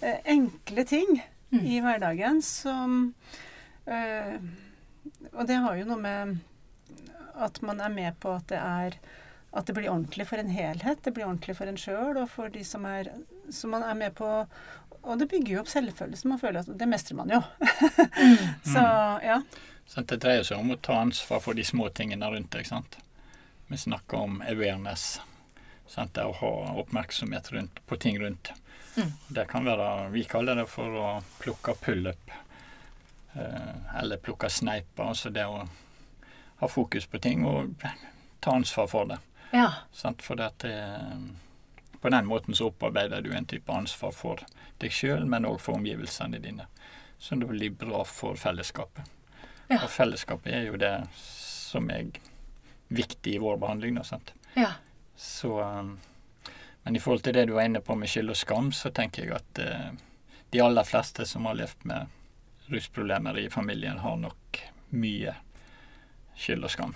eh, 0.00 0.18
enkle 0.30 0.86
ting 0.86 1.18
mm. 1.50 1.62
i 1.62 1.80
hverdagen 1.82 2.42
som 2.44 2.98
øh, 3.86 4.36
Og 5.32 5.46
det 5.48 5.60
har 5.62 5.78
jo 5.78 5.88
noe 5.88 6.00
med 6.02 6.36
at 7.36 7.60
man 7.66 7.82
er 7.84 7.92
med 7.92 8.18
på 8.22 8.32
at 8.38 8.46
det 8.52 8.60
er 8.62 8.98
at 9.56 9.68
det 9.68 9.72
blir 9.72 9.88
ordentlig 9.88 10.26
for 10.28 10.40
en 10.40 10.50
helhet. 10.52 10.98
Det 11.04 11.14
blir 11.16 11.24
ordentlig 11.24 11.54
for 11.56 11.70
en 11.70 11.78
sjøl 11.80 12.18
og 12.20 12.26
for 12.28 12.52
de 12.52 12.60
som 12.66 12.84
er 12.88 13.08
som 13.52 13.72
man 13.72 13.84
er 13.86 13.94
med 13.96 14.12
på 14.18 14.26
Og 15.06 15.18
det 15.20 15.28
bygger 15.30 15.52
jo 15.54 15.60
opp 15.62 15.70
selvfølelsen. 15.70 16.32
Man 16.32 16.40
føler 16.40 16.60
at 16.60 16.78
det 16.78 16.88
mestrer 16.90 17.16
man 17.16 17.30
jo. 17.30 17.38
mm. 17.62 18.46
Så 18.74 18.82
ja. 19.22 19.40
Så 19.86 20.02
det 20.02 20.18
dreier 20.24 20.42
seg 20.42 20.58
om 20.58 20.74
å 20.74 20.80
ta 20.82 20.98
ansvar 20.98 21.40
for 21.44 21.54
de 21.54 21.64
små 21.64 21.88
tingene 21.94 22.26
rundt 22.32 22.50
deg. 22.52 22.66
sant? 22.66 22.98
Vi 23.70 23.78
snakker 23.78 24.26
om 24.26 24.40
awareness 24.42 25.20
Sant? 25.88 26.18
Å 26.18 26.32
ha 26.40 26.52
oppmerksomhet 26.82 27.52
rundt, 27.52 27.80
på 27.86 27.96
ting 27.96 28.20
rundt. 28.20 28.52
Mm. 28.96 29.12
Det 29.28 29.44
kan 29.50 29.64
være 29.64 30.08
Vi 30.10 30.24
kaller 30.24 30.56
det 30.56 30.66
for 30.72 31.00
å 31.00 31.08
plukke 31.38 31.74
pullup. 31.80 32.30
Eh, 33.34 33.98
eller 34.00 34.16
plukke 34.16 34.50
sneiper. 34.50 35.04
Altså 35.04 35.30
det 35.30 35.46
å 35.46 35.66
ha 36.56 36.68
fokus 36.68 37.06
på 37.06 37.18
ting 37.18 37.44
og 37.46 37.74
ta 38.40 38.56
ansvar 38.56 38.86
for 38.86 39.10
det. 39.10 39.18
Ja. 39.52 39.72
Sant? 39.92 40.22
For 40.22 40.38
det 40.38 40.52
det, 40.64 40.76
på 42.00 42.10
den 42.10 42.26
måten 42.26 42.54
så 42.54 42.70
opparbeider 42.70 43.20
du 43.20 43.32
en 43.34 43.44
type 43.44 43.72
ansvar 43.72 44.12
for 44.14 44.42
deg 44.80 44.92
sjøl, 44.92 45.26
men 45.26 45.46
òg 45.48 45.60
for 45.60 45.76
omgivelsene 45.78 46.40
dine. 46.42 46.68
Så 47.18 47.36
det 47.36 47.48
blir 47.48 47.70
bra 47.70 48.04
for 48.04 48.36
fellesskapet. 48.36 49.04
Ja. 49.68 49.82
Og 49.82 49.90
fellesskapet 49.90 50.52
er 50.54 50.66
jo 50.68 50.78
det 50.80 50.94
som 51.18 51.90
er 51.90 52.12
viktig 52.88 53.34
i 53.34 53.40
vår 53.42 53.56
behandling. 53.58 53.96
Da, 53.98 54.04
sant? 54.06 54.32
Ja. 54.54 54.76
Så, 55.16 55.60
um, 55.62 55.98
men 56.82 56.96
i 56.96 57.00
forhold 57.00 57.24
til 57.24 57.34
det 57.34 57.46
du 57.48 57.54
var 57.56 57.68
inne 57.68 57.80
på 57.80 57.96
med 57.96 58.10
skyld 58.10 58.30
og 58.34 58.38
skam, 58.38 58.70
så 58.72 58.92
tenker 58.94 59.24
jeg 59.24 59.34
at 59.38 59.58
eh, 59.62 59.88
de 60.54 60.62
aller 60.62 60.86
fleste 60.86 61.26
som 61.26 61.48
har 61.48 61.56
levd 61.58 61.88
med 61.88 62.12
rusproblemer 62.70 63.38
i 63.38 63.48
familien, 63.50 63.98
har 63.98 64.16
nok 64.20 64.60
mye 64.94 65.34
skyld 66.36 66.66
og 66.66 66.70
skam. 66.70 66.94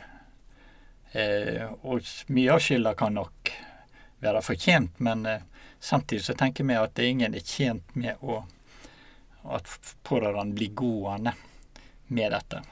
Eh, 1.12 1.66
og 1.82 2.06
mye 2.30 2.54
av 2.54 2.62
skylda 2.62 2.94
kan 2.98 3.16
nok 3.18 3.50
være 4.22 4.42
fortjent, 4.46 5.00
men 5.00 5.26
eh, 5.26 5.46
samtidig 5.80 6.24
så 6.28 6.36
tenker 6.38 6.66
vi 6.68 6.78
at 6.78 6.98
ingen 7.02 7.34
er 7.34 7.46
tjent 7.46 7.96
med 7.98 8.20
å 8.20 8.44
at 9.42 9.94
pårørende 10.04 10.54
blir 10.54 10.68
gående 10.76 11.32
med 12.06 12.32
dette. 12.32 12.62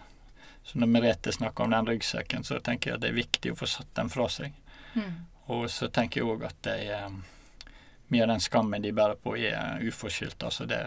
Så 0.62 0.78
når 0.78 0.86
Merete 0.92 1.32
snakker 1.32 1.64
om 1.64 1.70
den 1.70 1.86
ryggsekken, 1.86 2.44
så 2.44 2.60
tenker 2.60 2.90
jeg 2.90 2.98
at 2.98 3.04
det 3.06 3.08
er 3.08 3.16
viktig 3.16 3.52
å 3.54 3.56
få 3.56 3.68
satt 3.70 3.88
den 3.96 4.10
fra 4.12 4.26
seg. 4.28 4.52
Mm. 4.92 5.14
Og 5.48 5.68
så 5.72 5.88
tenker 5.92 6.20
jeg 6.20 6.28
òg 6.28 6.44
at 6.48 6.58
de, 6.62 6.74
eh, 6.92 7.70
mye 8.12 8.22
av 8.24 8.28
den 8.34 8.40
skammen 8.44 8.82
de 8.84 8.92
bærer 8.92 9.16
på, 9.20 9.36
er 9.36 9.80
uforskyldt. 9.88 10.44
Altså 10.44 10.66
det, 10.68 10.80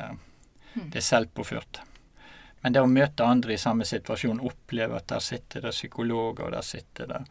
det 0.76 1.02
er 1.02 1.08
selvpåført. 1.08 1.82
Men 2.62 2.74
det 2.76 2.82
å 2.84 2.90
møte 2.90 3.26
andre 3.26 3.56
i 3.56 3.58
samme 3.58 3.86
situasjon, 3.90 4.40
oppleve 4.46 5.00
at 5.00 5.08
der 5.10 5.20
sitter 5.26 5.62
det 5.66 5.72
psykologer, 5.74 6.46
og 6.46 6.52
der 6.54 6.62
sitter 6.66 7.08
det 7.10 7.24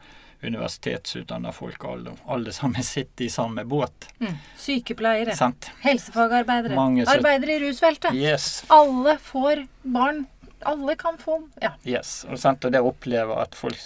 universitetsutdanna 0.42 1.52
folk, 1.52 1.84
alle, 1.84 2.16
alle 2.26 2.52
sammen 2.52 2.82
sitter 2.94 3.24
i 3.24 3.30
samme 3.30 3.64
båt. 3.64 4.08
Mm. 4.18 4.34
Sykepleiere. 4.58 5.36
Sant? 5.36 5.70
Helsefagarbeidere. 5.84 6.74
Mange 6.74 7.06
så- 7.06 7.14
Arbeidere 7.18 7.58
i 7.58 7.60
rusfeltet. 7.68 8.14
Yes. 8.14 8.64
Alle 8.68 9.18
får 9.22 9.66
barn. 9.82 10.26
Alle 10.66 10.96
kan 10.96 11.16
få 11.18 11.48
Ja. 11.62 11.72
yes. 11.86 12.24
Og, 12.28 12.38
sant? 12.38 12.64
og 12.64 12.72
det 12.72 12.80
å 12.82 12.90
oppleve 12.90 13.36
at 13.40 13.54
folk 13.54 13.78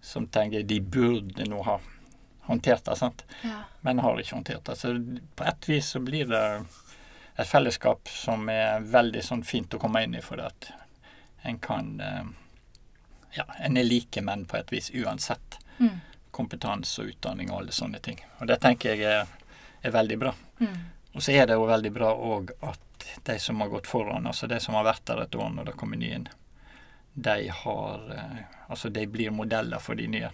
som 0.00 0.26
tenker 0.26 0.62
de 0.62 0.78
burde 0.80 1.44
nå 1.48 1.60
ha 1.66 1.78
håndtert 2.48 2.84
det, 2.84 2.96
sant? 2.96 3.24
ja. 3.42 3.62
men 3.80 3.98
har 4.02 4.18
ikke 4.20 4.34
håndtert 4.36 4.64
det. 4.64 4.76
Så 4.76 4.94
på 5.36 5.44
et 5.46 5.68
vis 5.68 5.88
så 5.94 6.00
blir 6.00 6.26
det 6.30 6.44
et 7.36 7.48
fellesskap 7.48 8.08
som 8.12 8.48
er 8.52 8.80
veldig 8.84 9.22
sånn 9.24 9.42
fint 9.46 9.74
å 9.74 9.78
komme 9.80 10.02
inn 10.04 10.14
i, 10.18 10.20
for 10.22 10.42
at 10.42 10.72
en 11.42 11.58
kan 11.58 12.00
eh, 12.00 12.24
Ja, 13.32 13.46
en 13.64 13.76
er 13.80 13.86
like 13.88 14.20
menn 14.20 14.44
på 14.44 14.58
et 14.58 14.72
vis 14.72 14.90
uansett 14.94 15.58
Mm. 15.78 16.00
kompetanse 16.30 17.00
og 17.02 17.08
utdanning 17.08 17.50
og 17.50 17.62
alle 17.62 17.72
sånne 17.72 17.98
ting. 18.04 18.18
Og 18.40 18.46
det 18.46 18.58
tenker 18.60 18.92
jeg 18.92 19.08
er, 19.08 19.26
er 19.82 19.90
veldig 19.90 20.18
bra. 20.20 20.34
Mm. 20.60 20.76
Og 21.14 21.22
så 21.24 21.32
er 21.32 21.46
det 21.48 21.56
jo 21.56 21.64
veldig 21.66 21.90
bra 21.92 22.10
òg 22.14 22.52
at 22.60 23.06
de 23.24 23.38
som 23.40 23.60
har 23.60 23.68
gått 23.72 23.88
foran, 23.90 24.26
altså 24.28 24.46
de 24.46 24.60
som 24.60 24.76
har 24.76 24.84
vært 24.86 25.04
der 25.08 25.22
et 25.24 25.34
år 25.34 25.48
når 25.56 25.70
det 25.70 25.74
kommer 25.80 25.96
nye 25.98 26.20
inn, 26.20 26.28
de 27.14 27.48
har 27.64 28.04
eh, 28.14 28.44
Altså 28.68 28.88
de 28.88 29.06
blir 29.06 29.30
modeller 29.34 29.78
for 29.84 29.94
de 29.98 30.06
nye. 30.08 30.30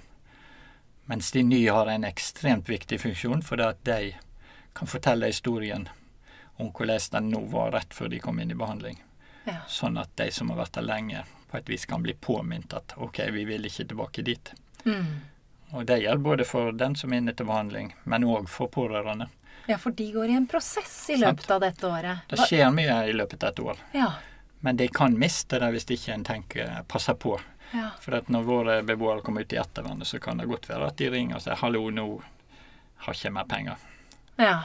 Mens 1.09 1.31
de 1.33 1.43
nye 1.43 1.71
har 1.73 1.89
en 1.89 2.05
ekstremt 2.05 2.69
viktig 2.69 3.01
funksjon, 3.01 3.43
for 3.43 3.57
det 3.57 3.69
at 3.73 3.85
de 3.89 4.11
kan 4.77 4.91
fortelle 4.91 5.31
historien 5.31 5.87
om 6.61 6.69
hvordan 6.69 7.01
den 7.15 7.31
nå 7.33 7.41
var 7.49 7.73
rett 7.73 7.95
før 7.97 8.11
de 8.13 8.19
kom 8.21 8.41
inn 8.43 8.53
i 8.53 8.59
behandling. 8.59 9.01
Ja. 9.47 9.63
Sånn 9.73 9.97
at 9.97 10.13
de 10.21 10.29
som 10.35 10.53
har 10.53 10.61
vært 10.61 10.77
der 10.77 10.85
lenge, 10.85 11.25
på 11.49 11.57
et 11.57 11.73
vis 11.73 11.89
kan 11.89 12.05
bli 12.05 12.13
påminnet 12.13 12.77
at 12.77 12.93
OK, 13.01 13.23
vi 13.33 13.47
vil 13.49 13.65
ikke 13.65 13.87
tilbake 13.89 14.27
dit. 14.27 14.53
Mm. 14.85 15.15
Og 15.71 15.87
det 15.89 16.03
gjelder 16.03 16.25
både 16.25 16.45
for 16.45 16.77
den 16.77 16.97
som 16.97 17.13
er 17.13 17.23
inne 17.23 17.33
til 17.37 17.49
behandling, 17.49 17.95
men 18.05 18.29
òg 18.29 18.49
for 18.53 18.69
pårørende. 18.69 19.31
ja, 19.67 19.79
for 19.79 19.97
de 19.97 20.13
går 20.13 20.29
i 20.29 20.37
en 20.37 20.47
prosess 20.47 21.11
i 21.11 21.17
løpet 21.17 21.51
av 21.51 21.61
dette 21.61 21.89
året. 21.89 22.29
Det 22.29 22.41
skjer 22.45 22.69
mye 22.73 23.01
i 23.09 23.17
løpet 23.17 23.45
av 23.45 23.55
et 23.55 23.61
år. 23.61 23.81
Ja. 23.93 24.13
Men 24.61 24.77
de 24.77 24.89
kan 24.89 25.17
miste 25.19 25.61
det 25.61 25.73
hvis 25.73 25.89
ikke 25.89 26.15
en 26.15 26.25
tenker 26.25 26.83
passer 26.89 27.17
på. 27.17 27.39
Ja. 27.75 27.91
For 28.01 28.17
at 28.19 28.29
når 28.33 28.47
våre 28.47 28.79
beboere 28.87 29.23
kommer 29.25 29.45
ut 29.45 29.53
i 29.53 29.61
ettervernet, 29.61 30.09
så 30.09 30.21
kan 30.23 30.41
det 30.41 30.49
godt 30.49 30.69
være 30.71 30.89
at 30.89 30.97
de 30.97 31.11
ringer 31.13 31.37
og 31.37 31.45
sier 31.45 31.59
'hallo, 31.61 31.91
nå 31.91 32.07
har 33.05 33.15
ikke 33.15 33.27
jeg 33.29 33.33
mer 33.33 33.45
penger'. 33.45 33.87
Ja. 34.39 34.63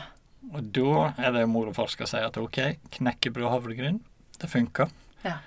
Og 0.54 0.64
da 0.76 1.14
er 1.18 1.32
det 1.32 1.48
mor 1.50 1.68
og 1.68 1.76
far 1.76 1.88
skal 1.88 2.08
si 2.08 2.18
at 2.18 2.38
OK, 2.38 2.60
knekkebrød 2.92 3.46
og 3.46 3.52
havregryn, 3.52 4.00
det 4.40 4.50
funker. 4.50 4.90
Ja. 5.24 5.38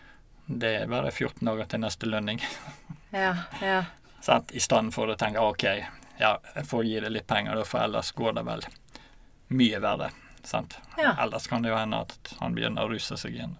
Det 0.46 0.74
er 0.82 0.86
bare 0.86 1.10
14 1.10 1.46
dager 1.46 1.64
til 1.66 1.80
neste 1.80 2.06
lønning. 2.06 2.40
Ja. 3.16 3.36
Ja. 3.62 3.84
Sånn, 4.20 4.44
I 4.52 4.60
stedet 4.60 4.92
for 4.92 5.08
å 5.08 5.14
tenke 5.16 5.40
OK, 5.40 5.62
ja, 6.18 6.32
jeg 6.54 6.66
får 6.68 6.82
gi 6.84 7.00
deg 7.00 7.12
litt 7.14 7.26
penger, 7.26 7.62
for 7.64 7.80
ellers 7.80 8.10
går 8.12 8.34
det 8.36 8.42
vel 8.44 8.64
mye 9.56 9.78
verre. 9.80 10.10
Sant? 10.44 10.76
Ja. 10.98 11.14
Ellers 11.22 11.46
kan 11.46 11.62
det 11.62 11.70
jo 11.70 11.78
hende 11.78 12.02
at 12.04 12.34
han 12.40 12.54
begynner 12.54 12.84
å 12.84 12.90
ruse 12.92 13.16
seg 13.16 13.38
igjen. 13.38 13.54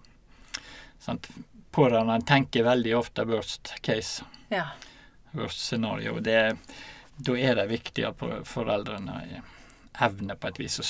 Sant? 1.01 1.31
Pårørende 1.77 2.17
tenker 2.25 2.65
veldig 2.65 2.97
ofte 2.97 3.27
worst 3.29 3.75
case, 3.85 4.25
ja. 4.49 4.65
worst 5.37 5.61
scenario. 5.61 6.17
Det, 6.25 6.57
da 7.17 7.37
er 7.37 7.59
det 7.61 7.67
viktig 7.69 8.07
at 8.09 8.23
foreldrene 8.49 9.43
evner 10.01 10.41
på 10.41 10.49
et 10.49 10.61
vis 10.62 10.81
å 10.81 10.87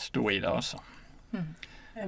stå 0.00 0.24
i 0.30 0.40
det, 0.40 0.50
altså. 0.50 0.82
Mm. 1.30 1.54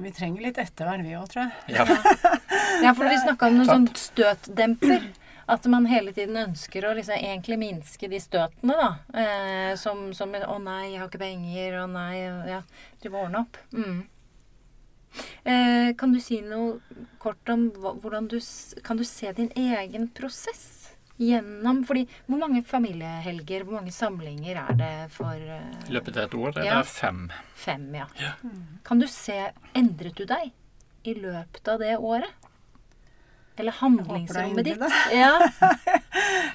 Vi 0.03 0.11
trenger 0.11 0.41
litt 0.41 0.57
ettervern, 0.57 1.03
vi 1.05 1.15
òg, 1.15 1.27
tror 1.31 1.45
jeg. 1.45 1.77
Ja. 1.77 1.87
Ja, 2.81 2.91
for 2.97 3.05
vi 3.05 3.17
snakka 3.21 3.47
om 3.47 3.59
noen 3.59 3.69
sånn 3.69 3.91
støtdemper. 3.95 5.03
At 5.45 5.65
man 5.67 5.85
hele 5.85 6.13
tiden 6.15 6.37
ønsker 6.39 6.85
å 6.87 6.93
liksom 6.97 7.19
egentlig 7.19 7.57
minske 7.59 8.07
de 8.09 8.19
støtene, 8.19 8.75
da. 8.79 8.89
Eh, 9.19 9.73
som, 9.79 10.07
som 10.15 10.31
'Å 10.33 10.55
nei, 10.63 10.93
jeg 10.93 10.99
har 11.01 11.09
ikke 11.09 11.21
penger', 11.21 11.77
'Å 11.81 11.87
nei', 11.91 12.49
ja. 12.49 12.61
du 13.03 13.09
må 13.11 13.25
ordne 13.25 13.43
opp. 13.43 13.59
Mm. 13.75 14.05
Eh, 15.45 15.93
kan 15.99 16.13
du 16.13 16.19
si 16.23 16.39
noe 16.41 16.79
kort 17.21 17.49
om 17.53 17.67
hvordan 17.75 18.27
du 18.31 18.39
Kan 18.83 18.97
du 18.97 19.03
se 19.05 19.31
din 19.37 19.51
egen 19.55 20.07
prosess 20.09 20.79
gjennom 21.21 21.83
Fordi 21.85 22.07
hvor 22.25 22.39
mange 22.41 22.63
familiehelger, 22.65 23.63
hvor 23.63 23.77
mange 23.81 23.91
samlinger 23.93 24.57
er 24.63 24.73
det 24.79 24.93
for 25.13 25.33
eh, 25.35 25.89
I 25.89 25.93
løpet 25.93 26.17
av 26.17 26.23
et 26.25 26.33
år 26.39 26.57
er 26.57 26.65
Ja. 26.65 26.79
det 26.81 26.87
fem. 26.89 27.27
fem? 27.55 27.85
Ja. 27.95 28.07
Ja. 28.19 28.31
Kan 28.83 28.99
du 28.99 29.07
se 29.07 29.51
Endret 29.75 30.15
du 30.17 30.25
deg 30.25 30.51
i 31.05 31.13
løpet 31.13 31.67
av 31.67 31.79
det 31.83 31.97
året? 31.99 32.31
Eller 33.59 33.71
handlingsrommet 33.77 34.65
ditt? 34.65 34.81
Ja. 35.13 35.35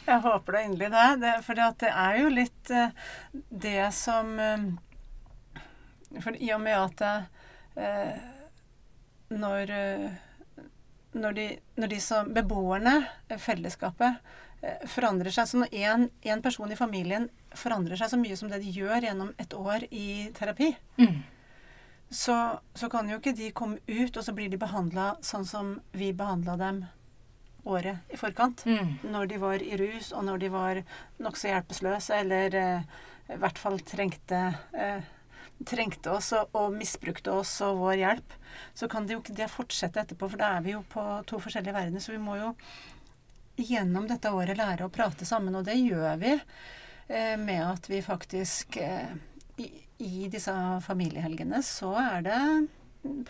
Jeg 0.08 0.20
håper 0.24 0.52
da 0.56 0.62
inderlig 0.66 0.90
det. 0.96 1.20
det 1.22 1.34
for 1.46 1.54
det 1.54 1.92
er 1.92 2.16
jo 2.24 2.28
litt 2.32 2.70
eh, 2.74 2.90
det 3.50 3.92
som 3.94 4.34
For 6.24 6.34
i 6.40 6.50
og 6.56 6.60
med 6.64 6.74
at 6.74 7.02
eh, 7.76 8.18
når, 9.30 9.70
eh, 9.70 10.10
når, 11.14 11.34
de, 11.34 11.46
når 11.76 11.88
de 11.94 12.00
som 12.00 12.28
beboerne, 12.34 12.94
eh, 13.28 13.38
fellesskapet, 13.38 14.18
eh, 14.62 14.86
forandrer 14.86 15.30
seg 15.34 15.46
Så 15.48 15.58
når 15.62 16.08
én 16.24 16.42
person 16.42 16.70
i 16.72 16.76
familien 16.76 17.28
forandrer 17.54 17.96
seg 17.96 18.10
så 18.10 18.18
mye 18.20 18.36
som 18.36 18.48
det 18.48 18.60
de 18.62 18.72
gjør 18.72 19.02
gjennom 19.06 19.34
et 19.38 19.54
år 19.54 19.86
i 19.90 20.30
terapi, 20.36 20.74
Mm. 20.98 21.22
så, 22.10 22.58
så 22.74 22.88
kan 22.90 23.08
jo 23.08 23.18
ikke 23.18 23.36
de 23.36 23.50
komme 23.52 23.78
ut, 23.86 24.16
og 24.16 24.24
så 24.24 24.32
blir 24.34 24.48
de 24.50 24.56
behandla 24.60 25.16
sånn 25.22 25.44
som 25.46 25.80
vi 25.92 26.12
behandla 26.12 26.56
dem 26.56 26.84
året 27.68 27.98
i 28.12 28.16
forkant 28.16 28.64
Mm. 28.66 28.98
når 29.12 29.28
de 29.28 29.36
var 29.38 29.60
i 29.62 29.76
rus, 29.76 30.12
og 30.12 30.24
når 30.24 30.38
de 30.40 30.48
var 30.48 30.82
nokså 31.20 31.48
hjelpeløse, 31.52 32.14
eller 32.22 32.54
eh, 32.54 32.82
i 33.28 33.36
hvert 33.36 33.58
fall 33.58 33.78
trengte, 33.84 34.54
eh, 34.72 35.02
trengte 35.66 36.10
oss 36.14 36.32
og, 36.38 36.52
og 36.54 36.72
misbrukte 36.76 37.32
oss 37.34 37.56
og 37.66 37.80
vår 37.80 37.96
hjelp, 38.02 38.34
så 38.78 38.88
kan 38.88 39.06
det 39.06 39.16
jo 39.16 39.22
ikke 39.22 39.34
det 39.40 39.48
fortsette 39.50 40.00
etterpå, 40.04 40.28
for 40.30 40.38
da 40.38 40.52
er 40.58 40.62
vi 40.66 40.74
jo 40.76 40.84
på 40.92 41.02
to 41.26 41.40
forskjellige 41.42 41.74
verdener. 41.74 42.00
Så 42.04 42.12
vi 42.14 42.20
må 42.22 42.36
jo 42.38 42.52
gjennom 43.58 44.06
dette 44.06 44.30
året 44.30 44.56
lære 44.58 44.86
å 44.86 44.92
prate 44.94 45.26
sammen, 45.26 45.56
og 45.58 45.64
det 45.66 45.74
gjør 45.80 46.14
vi 46.20 46.34
eh, 46.36 47.34
med 47.42 47.64
at 47.66 47.88
vi 47.90 47.98
faktisk 48.06 48.76
eh, 48.82 49.10
i, 49.58 49.66
I 49.98 50.28
disse 50.30 50.52
familiehelgene 50.86 51.58
så 51.66 51.90
er 51.98 52.22
det 52.28 52.42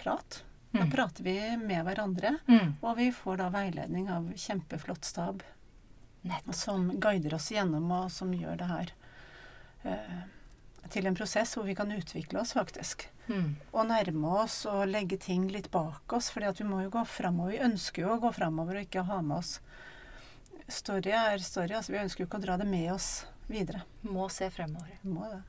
prat. 0.03 0.43
Da 0.69 0.83
Mm. 0.85 0.91
prater 0.93 1.25
vi 1.25 1.33
med 1.57 1.81
hverandre. 1.87 2.35
Mm. 2.45 2.75
Og 2.85 2.97
vi 2.99 3.07
får 3.17 3.39
da 3.41 3.47
veiledning 3.49 4.11
av 4.13 4.27
kjempeflott 4.37 5.07
stab 5.09 5.41
Nettopp. 6.29 6.55
som 6.55 6.91
guider 7.01 7.35
oss 7.39 7.47
gjennom, 7.51 7.87
og 7.91 8.11
som 8.13 8.35
gjør 8.37 8.59
det 8.61 8.67
her 8.69 8.93
eh, 9.89 10.19
til 10.93 11.09
en 11.09 11.17
prosess 11.19 11.55
hvor 11.57 11.67
vi 11.69 11.77
kan 11.79 11.93
utvikle 11.95 12.41
oss, 12.43 12.55
faktisk. 12.57 13.07
Mm. 13.29 13.57
Og 13.73 13.89
nærme 13.91 14.35
oss 14.43 14.63
og 14.71 14.87
legge 14.89 15.19
ting 15.21 15.49
litt 15.53 15.71
bak 15.75 16.17
oss, 16.17 16.31
fordi 16.35 16.51
vi 16.63 16.69
må 16.69 16.83
jo 16.85 16.95
gå 16.97 17.05
framover. 17.09 17.55
Vi 17.57 17.67
ønsker 17.69 18.05
jo 18.05 18.15
å 18.15 18.23
gå 18.23 18.33
framover 18.37 18.81
og 18.81 18.89
ikke 18.89 19.07
ha 19.09 19.21
med 19.23 19.41
oss 19.43 19.59
Story 20.69 21.15
er 21.17 21.41
story. 21.41 21.73
altså 21.73 21.95
Vi 21.95 22.01
ønsker 22.03 22.23
jo 22.23 22.29
ikke 22.29 22.43
å 22.43 22.45
dra 22.45 22.59
det 22.61 22.67
med 22.69 22.91
oss 22.93 23.25
videre. 23.49 23.87
Må 24.05 24.29
se 24.33 24.51
fremover. 24.53 24.99
Må 25.09 25.25
det. 25.31 25.41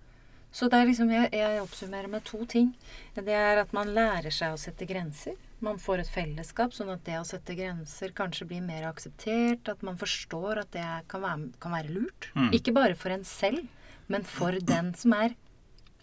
Så 0.52 0.70
det 0.72 0.80
er 0.80 0.88
liksom, 0.90 1.12
jeg, 1.14 1.30
jeg 1.36 1.62
oppsummerer 1.62 2.10
med 2.10 2.24
to 2.26 2.40
ting. 2.50 2.72
Det 3.14 3.36
er 3.36 3.60
at 3.62 3.74
man 3.76 3.92
lærer 3.94 4.34
seg 4.34 4.56
å 4.56 4.62
sette 4.62 4.88
grenser. 4.90 5.36
Man 5.62 5.78
får 5.82 6.06
et 6.06 6.12
fellesskap, 6.14 6.72
sånn 6.74 6.94
at 6.94 7.04
det 7.06 7.18
å 7.20 7.28
sette 7.28 7.54
grenser 7.58 8.16
kanskje 8.16 8.48
blir 8.50 8.64
mer 8.66 8.88
akseptert. 8.90 9.68
At 9.70 9.84
man 9.86 10.00
forstår 10.00 10.64
at 10.64 10.72
det 10.74 10.88
kan 11.12 11.26
være, 11.26 11.52
kan 11.62 11.76
være 11.76 11.94
lurt. 11.94 12.32
Mm. 12.34 12.50
Ikke 12.56 12.74
bare 12.80 12.98
for 12.98 13.14
en 13.14 13.28
selv, 13.28 13.68
men 14.10 14.26
for 14.26 14.58
den 14.66 14.92
som 14.98 15.14
er, 15.14 15.36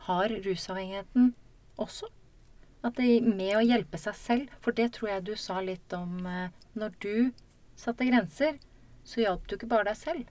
har 0.06 0.30
rusavhengigheten 0.44 1.32
også. 1.82 2.08
At 2.86 3.00
det 3.00 3.18
med 3.26 3.56
å 3.58 3.64
hjelpe 3.64 3.98
seg 3.98 4.16
selv, 4.18 4.54
for 4.62 4.76
det 4.76 4.92
tror 4.94 5.10
jeg 5.10 5.26
du 5.26 5.34
sa 5.40 5.58
litt 5.64 5.92
om 5.96 6.20
eh, 6.30 6.54
Når 6.78 6.92
du 7.02 7.32
satte 7.76 8.06
grenser, 8.06 8.58
så 9.02 9.22
hjalp 9.22 9.46
du 9.48 9.56
ikke 9.56 9.70
bare 9.70 9.88
deg 9.88 9.98
selv. 9.98 10.28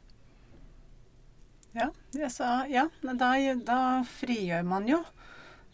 Ja, 1.75 1.89
jeg 2.15 2.31
sa 2.31 2.63
ja. 2.71 2.85
Da, 3.03 3.33
da 3.67 3.79
frigjør 4.07 4.63
man 4.67 4.87
jo 4.87 5.01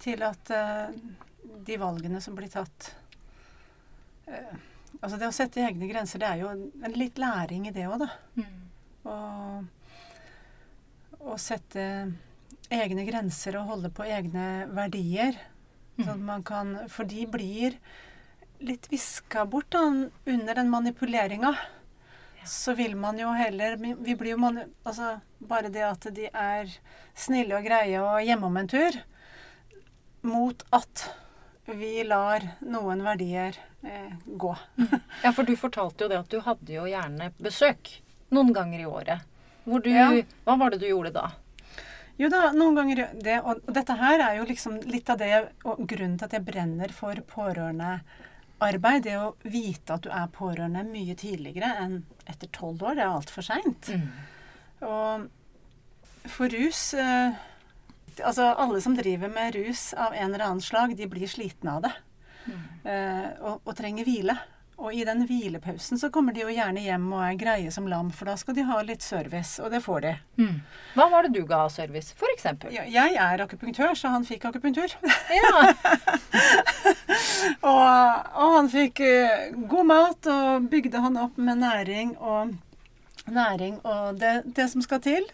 til 0.02 0.24
at 0.26 0.50
eh, 0.56 0.96
de 1.68 1.78
valgene 1.78 2.22
som 2.24 2.38
blir 2.38 2.50
tatt 2.50 2.94
eh, 4.26 4.58
Altså 5.02 5.18
det 5.18 5.30
å 5.30 5.34
sette 5.34 5.62
egne 5.66 5.88
grenser, 5.90 6.20
det 6.22 6.28
er 6.28 6.42
jo 6.44 6.50
en, 6.52 6.94
litt 6.94 7.18
læring 7.18 7.64
i 7.66 7.72
det 7.74 7.88
òg, 7.90 8.04
da. 8.04 8.10
Og, 9.10 9.70
å 11.26 11.38
sette 11.40 11.84
egne 12.72 13.06
grenser 13.08 13.58
og 13.60 13.70
holde 13.74 13.92
på 13.94 14.06
egne 14.08 14.68
verdier. 14.72 15.38
Sånn 15.98 16.16
at 16.16 16.24
man 16.24 16.44
kan 16.48 16.78
For 16.90 17.06
de 17.06 17.26
blir 17.30 17.76
litt 18.64 18.88
viska 18.92 19.46
bort 19.50 19.72
da, 19.74 19.84
under 20.26 20.56
den 20.56 20.70
manipuleringa. 20.72 21.54
Så 22.48 22.74
vil 22.74 22.96
man 22.98 23.20
jo 23.22 23.30
heller 23.38 23.76
Vi 23.78 24.16
blir 24.16 24.34
jo 24.34 24.42
mani... 24.42 24.66
Altså 24.84 25.20
bare 25.42 25.72
det 25.74 25.84
at 25.86 26.06
de 26.14 26.28
er 26.30 26.70
snille 27.18 27.58
og 27.58 27.66
greie 27.66 27.98
og 28.02 28.22
hjemme 28.22 28.48
om 28.48 28.60
en 28.62 28.70
tur, 28.70 28.98
mot 30.22 30.64
at 30.74 31.08
vi 31.66 32.04
lar 32.06 32.46
noen 32.62 33.02
verdier 33.06 33.58
eh, 33.82 34.14
gå. 34.26 34.52
Ja, 35.24 35.32
for 35.34 35.48
du 35.48 35.56
fortalte 35.58 36.06
jo 36.06 36.12
det 36.12 36.20
at 36.20 36.30
du 36.30 36.40
hadde 36.46 36.76
jo 36.76 36.86
gjerne 36.90 37.32
besøk 37.42 37.90
noen 38.34 38.54
ganger 38.54 38.84
i 38.84 38.88
året. 38.90 39.31
Du, 39.66 39.90
Ja. 39.90 40.10
Hva 40.46 40.58
var 40.58 40.74
det 40.74 40.82
du 40.82 40.88
gjorde 40.90 41.14
da? 41.14 41.32
Jo 42.20 42.30
da, 42.30 42.52
noen 42.54 42.76
ganger 42.78 43.08
det, 43.18 43.40
og, 43.42 43.62
dette 43.74 43.96
her 43.98 44.22
er 44.22 44.36
jo 44.38 44.46
liksom 44.46 44.80
litt 44.92 45.10
av 45.10 45.18
det 45.22 45.32
og 45.66 45.80
grunnen 45.90 46.18
til 46.20 46.28
at 46.28 46.36
jeg 46.36 46.46
brenner 46.46 46.92
for 46.94 47.18
pårørendearbeid. 47.32 49.06
Det 49.08 49.16
å 49.18 49.32
vite 49.42 49.96
at 49.96 50.06
du 50.06 50.10
er 50.14 50.28
pårørende 50.36 50.84
mye 50.86 51.16
tidligere 51.18 51.72
enn 51.82 52.02
etter 52.30 52.52
tolv 52.54 52.84
år. 52.84 53.00
Det 53.00 53.06
er 53.06 53.16
altfor 53.16 53.48
seint. 53.48 53.90
Og 54.86 55.30
for 56.30 56.52
rus 56.54 56.92
eh, 56.94 57.40
Altså 58.22 58.44
alle 58.60 58.82
som 58.84 58.94
driver 58.94 59.32
med 59.32 59.56
rus 59.56 59.94
av 59.98 60.12
en 60.14 60.34
eller 60.34 60.44
annen 60.44 60.62
slag, 60.62 60.92
de 61.00 61.08
blir 61.10 61.30
slitne 61.32 61.78
av 61.78 61.86
det. 61.86 61.92
Eh, 62.84 63.30
og, 63.40 63.62
og 63.64 63.72
trenger 63.78 64.06
hvile. 64.06 64.36
Og 64.82 64.96
i 64.98 65.04
den 65.06 65.22
hvilepausen 65.30 66.00
så 66.02 66.10
kommer 66.10 66.34
de 66.34 66.42
jo 66.42 66.50
gjerne 66.50 66.82
hjem 66.82 67.04
og 67.14 67.22
er 67.22 67.36
greie 67.38 67.72
som 67.74 67.86
lam, 67.90 68.10
for 68.16 68.32
da 68.32 68.34
skal 68.40 68.56
de 68.58 68.66
ha 68.66 68.80
litt 68.82 69.04
service, 69.06 69.62
og 69.62 69.70
det 69.74 69.84
får 69.86 70.00
de. 70.08 70.14
Hva 70.96 71.06
var 71.12 71.28
det 71.28 71.36
du 71.36 71.44
ga 71.46 71.60
av 71.68 71.70
service, 71.70 72.16
eksempel? 72.34 72.74
Ja, 72.74 72.88
jeg 72.90 73.14
er 73.14 73.44
akupunktør, 73.46 73.94
så 73.94 74.10
han 74.16 74.26
fikk 74.26 74.50
akupunktur. 74.50 74.98
Ja. 75.38 75.62
Og, 77.62 77.86
og 78.42 78.54
han 78.56 78.68
fikk 78.72 79.00
eh, 79.06 79.52
god 79.70 79.88
mat, 79.90 80.28
og 80.30 80.68
bygde 80.72 81.02
han 81.04 81.18
opp 81.22 81.38
med 81.42 81.62
næring 81.62 82.14
og 82.18 82.54
næring 83.32 83.80
og 83.86 84.20
det, 84.22 84.32
det 84.58 84.68
som 84.72 84.82
skal 84.86 85.02
til. 85.04 85.28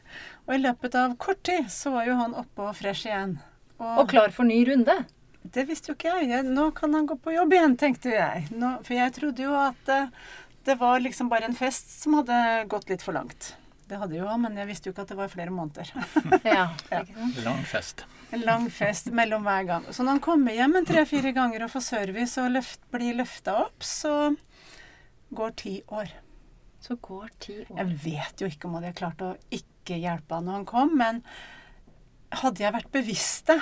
Og 0.48 0.56
i 0.56 0.62
løpet 0.64 0.96
av 1.00 1.16
kort 1.22 1.42
tid 1.48 1.70
så 1.72 1.94
var 1.96 2.08
jo 2.08 2.18
han 2.20 2.36
oppe 2.38 2.70
og 2.70 2.76
fresh 2.80 3.08
igjen. 3.08 3.38
Og 3.80 4.08
klar 4.10 4.34
for 4.36 4.48
ny 4.48 4.62
runde. 4.68 4.96
Det 5.54 5.68
visste 5.70 5.92
jo 5.92 5.96
ikke 5.98 6.12
jeg. 6.18 6.30
jeg. 6.34 6.48
Nå 6.54 6.70
kan 6.78 6.94
han 6.98 7.08
gå 7.10 7.16
på 7.22 7.34
jobb 7.36 7.54
igjen, 7.56 7.78
tenkte 7.80 8.12
jeg. 8.14 8.48
Nå, 8.56 8.76
for 8.88 8.98
jeg 8.98 9.14
trodde 9.16 9.46
jo 9.46 9.54
at 9.60 9.94
eh, 9.94 10.10
det 10.68 10.76
var 10.82 11.00
liksom 11.00 11.30
bare 11.32 11.48
en 11.48 11.56
fest 11.56 11.94
som 12.02 12.18
hadde 12.20 12.38
gått 12.72 12.90
litt 12.92 13.06
for 13.06 13.16
langt. 13.16 13.54
Det 13.88 13.96
hadde 14.02 14.18
jo, 14.20 14.28
men 14.42 14.58
jeg 14.60 14.68
visste 14.68 14.90
jo 14.90 14.94
ikke 14.94 15.06
at 15.06 15.12
det 15.14 15.20
var 15.20 15.32
flere 15.32 15.54
måneder. 15.56 15.92
Ja, 16.44 16.66
Ja. 16.92 17.04
Lang 17.46 17.64
fest. 17.68 18.04
En 18.36 18.44
lang 18.44 18.66
fest 18.74 19.08
mellom 19.16 19.46
hver 19.48 19.64
gang. 19.70 19.86
Så 19.96 20.04
når 20.04 20.18
han 20.18 20.24
kommer 20.26 20.58
hjem 20.58 20.76
en 20.76 20.88
tre-fire 20.90 21.32
ganger 21.36 21.64
og 21.64 21.72
får 21.72 21.86
service 21.86 22.36
og 22.44 22.52
løft, 22.58 22.82
blir 22.92 23.16
løfta 23.16 23.56
opp, 23.64 23.86
så 23.88 24.34
går 25.38 25.56
ti 25.64 25.78
år. 25.88 26.12
Så 26.84 26.98
går 27.04 27.32
ti 27.40 27.62
år. 27.64 27.78
Jeg 27.80 28.00
vet 28.04 28.44
jo 28.44 28.52
ikke 28.52 28.68
om 28.68 28.76
jeg 28.76 28.90
hadde 28.90 29.00
klart 29.00 29.24
å 29.24 29.32
ikke 29.56 30.02
hjelpe 30.04 30.36
han 30.36 30.50
når 30.50 30.60
han 30.60 30.68
kom, 30.68 30.92
men 31.00 31.24
hadde 32.44 32.64
jeg 32.66 32.76
vært 32.76 32.92
bevisst 32.92 33.48
det, 33.54 33.62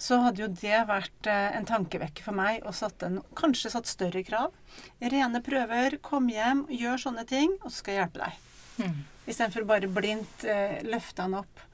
så 0.00 0.18
hadde 0.24 0.42
jo 0.42 0.48
det 0.50 0.80
vært 0.88 1.28
eh, 1.30 1.54
en 1.56 1.68
tankevekker 1.68 2.26
for 2.26 2.36
meg 2.36 2.64
og 2.66 2.74
satt 2.76 3.04
en, 3.06 3.20
kanskje 3.38 3.72
satt 3.74 3.90
større 3.90 4.24
krav. 4.26 4.54
Rene 5.00 5.42
prøver, 5.44 5.98
kom 6.04 6.28
hjem, 6.32 6.64
gjør 6.72 7.06
sånne 7.06 7.26
ting, 7.30 7.54
og 7.62 7.70
så 7.70 7.78
skal 7.78 7.94
jeg 7.94 8.02
hjelpe 8.02 8.24
deg. 8.24 8.42
Mm. 8.74 8.98
Istedenfor 9.24 9.68
bare 9.68 9.92
blindt 10.00 10.44
eh, 10.50 10.80
løfte 10.88 11.24
han 11.24 11.38
opp 11.40 11.64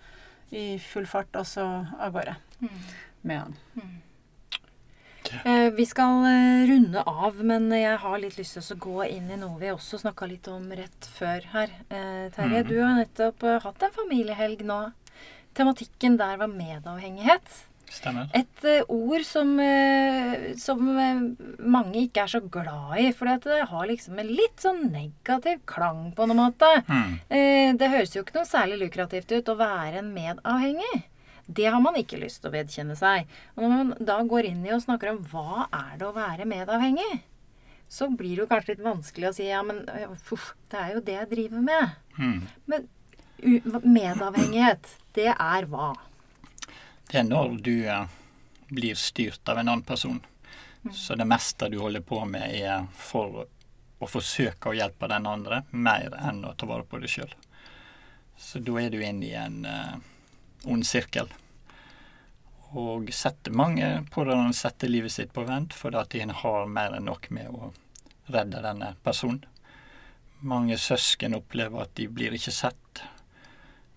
i 0.50 0.74
full 0.82 1.06
fart 1.08 1.34
og 1.38 1.46
så 1.46 1.64
av 1.96 2.14
gårde 2.14 2.36
med 3.22 3.36
han. 3.38 3.58
Eh, 5.44 5.70
vi 5.72 5.86
skal 5.86 6.24
eh, 6.26 6.66
runde 6.66 7.02
av, 7.06 7.38
men 7.44 7.70
jeg 7.74 7.96
har 8.02 8.18
litt 8.18 8.38
lyst 8.40 8.56
til 8.58 8.74
å 8.74 8.78
gå 8.82 9.04
inn 9.06 9.30
i 9.30 9.38
noe 9.38 9.60
vi 9.60 9.70
også 9.70 10.00
snakka 10.02 10.26
litt 10.26 10.48
om 10.50 10.64
rett 10.74 11.06
før 11.14 11.46
her. 11.52 11.74
Eh, 11.88 12.26
Terje, 12.34 12.64
mm. 12.64 12.68
du 12.68 12.76
har 12.80 12.96
nettopp 12.98 13.46
eh, 13.46 13.60
hatt 13.62 13.86
en 13.86 13.94
familiehelg 13.94 14.64
nå. 14.66 14.80
Tematikken 15.54 16.18
der 16.18 16.40
var 16.40 16.50
medavhengighet. 16.50 17.46
Stemmer. 17.90 18.28
Et 18.38 18.64
eh, 18.70 18.82
ord 18.86 19.24
som, 19.26 19.48
eh, 19.60 20.50
som 20.60 20.82
eh, 20.94 21.22
mange 21.58 22.04
ikke 22.04 22.22
er 22.22 22.30
så 22.30 22.40
glad 22.44 23.00
i, 23.02 23.08
for 23.16 23.26
det 23.26 23.56
har 23.66 23.88
liksom 23.90 24.20
en 24.22 24.30
litt 24.30 24.62
sånn 24.62 24.84
negativ 24.92 25.64
klang 25.68 26.12
på 26.14 26.28
noen 26.30 26.44
måte. 26.44 26.68
Mm. 26.86 27.16
Det 27.80 27.88
høres 27.90 28.14
jo 28.14 28.22
ikke 28.22 28.38
noe 28.38 28.48
særlig 28.48 28.78
lukrativt 28.84 29.32
ut 29.34 29.50
å 29.50 29.58
være 29.58 30.04
en 30.04 30.12
medavhengig. 30.14 31.02
Det 31.50 31.66
har 31.66 31.82
man 31.82 31.98
ikke 31.98 32.20
lyst 32.20 32.44
til 32.44 32.52
å 32.52 32.54
vedkjenne 32.54 32.94
seg. 32.98 33.26
Og 33.56 33.64
når 33.64 33.72
man 33.74 33.90
da 33.98 34.20
går 34.22 34.52
inn 34.52 34.62
i 34.66 34.74
og 34.76 34.84
snakker 34.84 35.10
om 35.10 35.24
hva 35.32 35.66
er 35.66 35.98
det 35.98 36.06
å 36.06 36.14
være 36.14 36.46
medavhengig, 36.46 37.24
så 37.90 38.06
blir 38.06 38.36
det 38.36 38.44
jo 38.44 38.50
kanskje 38.52 38.76
litt 38.76 38.84
vanskelig 38.86 39.32
å 39.32 39.34
si 39.34 39.48
ja, 39.48 39.64
men 39.66 39.82
uff, 40.30 40.52
det 40.70 40.78
er 40.78 40.94
jo 40.94 41.02
det 41.08 41.16
jeg 41.16 41.30
driver 41.32 41.66
med. 41.66 41.98
Mm. 42.20 42.38
Men 42.70 42.86
medavhengighet, 43.82 44.94
det 45.18 45.32
er 45.32 45.66
hva? 45.72 45.90
Det 47.10 47.18
er 47.18 47.26
når 47.26 47.56
du 47.58 47.86
eh, 47.90 48.04
blir 48.68 48.94
styrt 48.94 49.48
av 49.48 49.58
en 49.58 49.68
annen 49.68 49.82
person. 49.82 50.20
Så 50.92 51.14
det 51.18 51.26
meste 51.26 51.68
du 51.68 51.80
holder 51.82 52.04
på 52.06 52.22
med, 52.24 52.54
er 52.54 52.86
for 52.94 53.48
å 53.98 54.08
forsøke 54.08 54.70
å 54.70 54.76
hjelpe 54.78 55.08
den 55.10 55.26
andre, 55.26 55.64
mer 55.70 56.14
enn 56.22 56.44
å 56.46 56.54
ta 56.54 56.68
vare 56.70 56.86
på 56.86 57.00
deg 57.02 57.10
sjøl. 57.10 57.34
Så 58.38 58.62
da 58.62 58.78
er 58.80 58.94
du 58.94 59.02
inne 59.02 59.26
i 59.26 59.34
en 59.36 59.58
uh, 59.66 59.98
ond 60.70 60.86
sirkel. 60.86 61.28
Og 62.78 63.10
setter, 63.12 63.52
mange 63.58 63.90
pårørende 64.14 64.54
setter 64.56 64.88
livet 64.88 65.12
sitt 65.12 65.34
på 65.34 65.42
vent 65.44 65.74
fordi 65.74 65.98
at 65.98 66.14
de 66.14 66.22
har 66.44 66.70
mer 66.70 66.94
enn 66.96 67.10
nok 67.10 67.26
med 67.34 67.50
å 67.50 67.72
redde 68.30 68.62
denne 68.62 68.94
personen. 69.02 69.42
Mange 70.40 70.78
søsken 70.78 71.34
opplever 71.36 71.82
at 71.82 71.96
de 71.98 72.06
blir 72.08 72.38
ikke 72.38 72.54
sett 72.54 73.02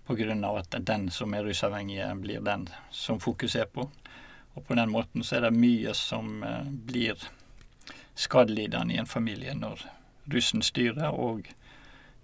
pga. 0.06 0.58
at 0.58 0.74
den 0.86 1.10
som 1.10 1.34
er 1.34 1.44
rusavhengig, 1.44 2.16
blir 2.20 2.40
den 2.40 2.68
som 2.90 3.20
fokuserer 3.20 3.66
på. 3.66 3.90
Og 4.54 4.66
på 4.66 4.74
den 4.74 4.90
måten 4.90 5.24
så 5.24 5.36
er 5.36 5.40
det 5.40 5.56
mye 5.56 5.94
som 5.94 6.42
eh, 6.42 6.64
blir 6.64 7.14
skadelidende 8.14 8.94
i 8.94 8.98
en 8.98 9.06
familie 9.06 9.54
når 9.54 9.82
russen 10.30 10.62
styrer 10.62 11.10
og 11.10 11.48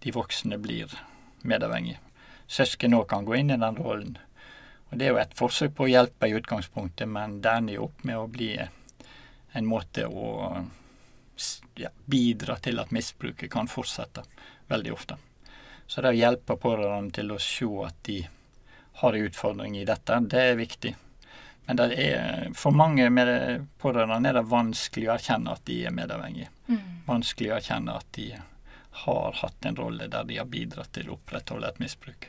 de 0.00 0.12
voksne 0.12 0.58
blir 0.58 0.92
medavhengige. 1.42 1.98
Søsken 2.46 2.94
òg 2.94 3.08
kan 3.08 3.24
gå 3.24 3.34
inn 3.34 3.50
i 3.50 3.58
den 3.60 3.76
rollen. 3.76 4.18
Og 4.90 4.98
Det 4.98 5.06
er 5.06 5.10
jo 5.10 5.22
et 5.22 5.34
forsøk 5.38 5.74
på 5.76 5.86
å 5.86 5.90
hjelpe 5.90 6.26
i 6.26 6.34
utgangspunktet, 6.34 7.08
men 7.08 7.40
det 7.42 7.50
ender 7.50 7.74
jo 7.74 7.84
opp 7.84 8.04
med 8.04 8.18
å 8.18 8.26
bli 8.26 8.56
en 8.58 9.66
måte 9.66 10.06
å 10.06 10.64
ja, 11.78 11.90
bidra 12.06 12.56
til 12.58 12.80
at 12.82 12.90
misbruket 12.90 13.50
kan 13.50 13.70
fortsette, 13.70 14.24
veldig 14.68 14.92
ofte. 14.92 15.18
Så 15.90 16.04
det 16.04 16.12
å 16.12 16.14
hjelpe 16.14 16.54
pårørende 16.54 17.10
til 17.16 17.32
å 17.34 17.38
se 17.42 17.66
at 17.82 17.96
de 18.06 18.20
har 19.00 19.16
en 19.16 19.24
utfordring 19.26 19.78
i 19.80 19.86
dette, 19.88 20.20
det 20.30 20.42
er 20.52 20.60
viktig. 20.60 20.92
Men 21.66 21.80
det 21.80 21.86
er, 21.98 22.44
for 22.54 22.74
mange 22.74 23.08
med 23.10 23.66
pårørende 23.82 24.30
er 24.30 24.38
det 24.38 24.46
vanskelig 24.50 25.08
å 25.08 25.16
erkjenne 25.16 25.56
at 25.56 25.64
de 25.66 25.80
er 25.88 25.94
medavhengige. 25.94 26.50
Vanskelig 27.08 27.50
å 27.50 27.56
erkjenne 27.56 27.96
at 27.98 28.06
de 28.14 28.28
har 29.02 29.40
hatt 29.40 29.66
en 29.66 29.80
rolle 29.80 30.06
der 30.12 30.28
de 30.28 30.38
har 30.38 30.46
bidratt 30.50 30.92
til 30.94 31.10
å 31.10 31.16
opprettholde 31.18 31.72
et 31.72 31.82
misbruk. 31.82 32.28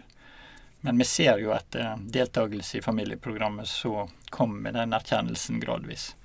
Men 0.82 0.98
vi 0.98 1.06
ser 1.06 1.38
jo 1.38 1.54
etter 1.54 2.02
deltakelse 2.02 2.80
i 2.80 2.82
familieprogrammet 2.82 3.70
så 3.70 4.08
kommer 4.34 4.74
den 4.74 4.98
erkjennelsen 4.98 5.62
gradvis. 5.62 6.16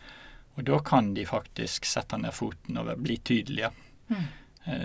Og 0.57 0.65
da 0.65 0.81
kan 0.81 1.13
de 1.15 1.27
faktisk 1.29 1.85
sette 1.85 2.17
ned 2.17 2.33
foten 2.33 2.81
og 2.81 2.95
bli 2.97 3.21
tydelige. 3.21 3.75
Eh, 4.09 4.29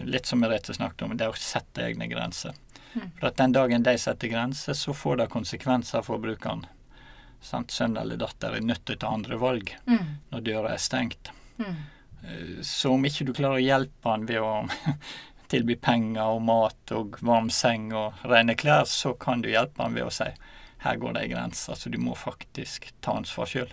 Litt 0.05 0.25
som 0.29 0.39
Merete 0.43 0.73
snakket 0.73 1.01
om, 1.07 1.15
det 1.17 1.27
å 1.31 1.33
sette 1.37 1.81
egne 1.87 2.07
grenser. 2.11 2.53
Mm. 2.93 3.07
For 3.19 3.27
at 3.31 3.37
den 3.39 3.51
dagen 3.55 3.83
de 3.83 3.95
setter 3.97 4.27
grenser, 4.29 4.73
så 4.77 4.93
får 4.93 5.17
det 5.17 5.29
konsekvenser 5.33 6.03
for 6.05 6.19
brukeren. 6.21 6.65
Sant? 7.41 7.71
Sønn 7.73 7.97
eller 7.97 8.19
datter 8.21 8.53
er 8.53 8.61
nødt 8.61 8.83
til 8.85 8.95
å 8.95 8.99
ta 8.99 9.07
andre 9.15 9.37
valg 9.41 9.71
Mm. 9.87 10.17
når 10.31 10.43
døra 10.45 10.73
er 10.75 10.77
stengt. 10.77 11.31
Mm. 11.57 11.75
Eh, 12.23 12.61
Så 12.61 12.91
om 12.93 13.03
ikke 13.05 13.25
du 13.25 13.33
klarer 13.33 13.57
å 13.57 13.65
hjelpe 13.65 14.09
han 14.09 14.25
ved 14.29 14.37
å 14.41 14.69
tilby 15.49 15.75
penger 15.75 16.21
og 16.35 16.41
mat 16.45 16.91
og 16.91 17.17
varm 17.21 17.49
seng 17.49 17.91
og 17.93 18.13
rene 18.23 18.55
klær, 18.55 18.85
så 18.85 19.17
kan 19.17 19.41
du 19.41 19.49
hjelpe 19.49 19.81
han 19.81 19.93
ved 19.97 20.03
å 20.05 20.11
si 20.13 20.29
her 20.81 20.95
går 20.97 21.13
det 21.13 21.21
ei 21.23 21.27
grense, 21.33 21.73
så 21.75 21.89
du 21.91 21.97
må 22.01 22.13
faktisk 22.17 22.91
ta 23.01 23.11
ansvar 23.17 23.45
sjøl. 23.45 23.71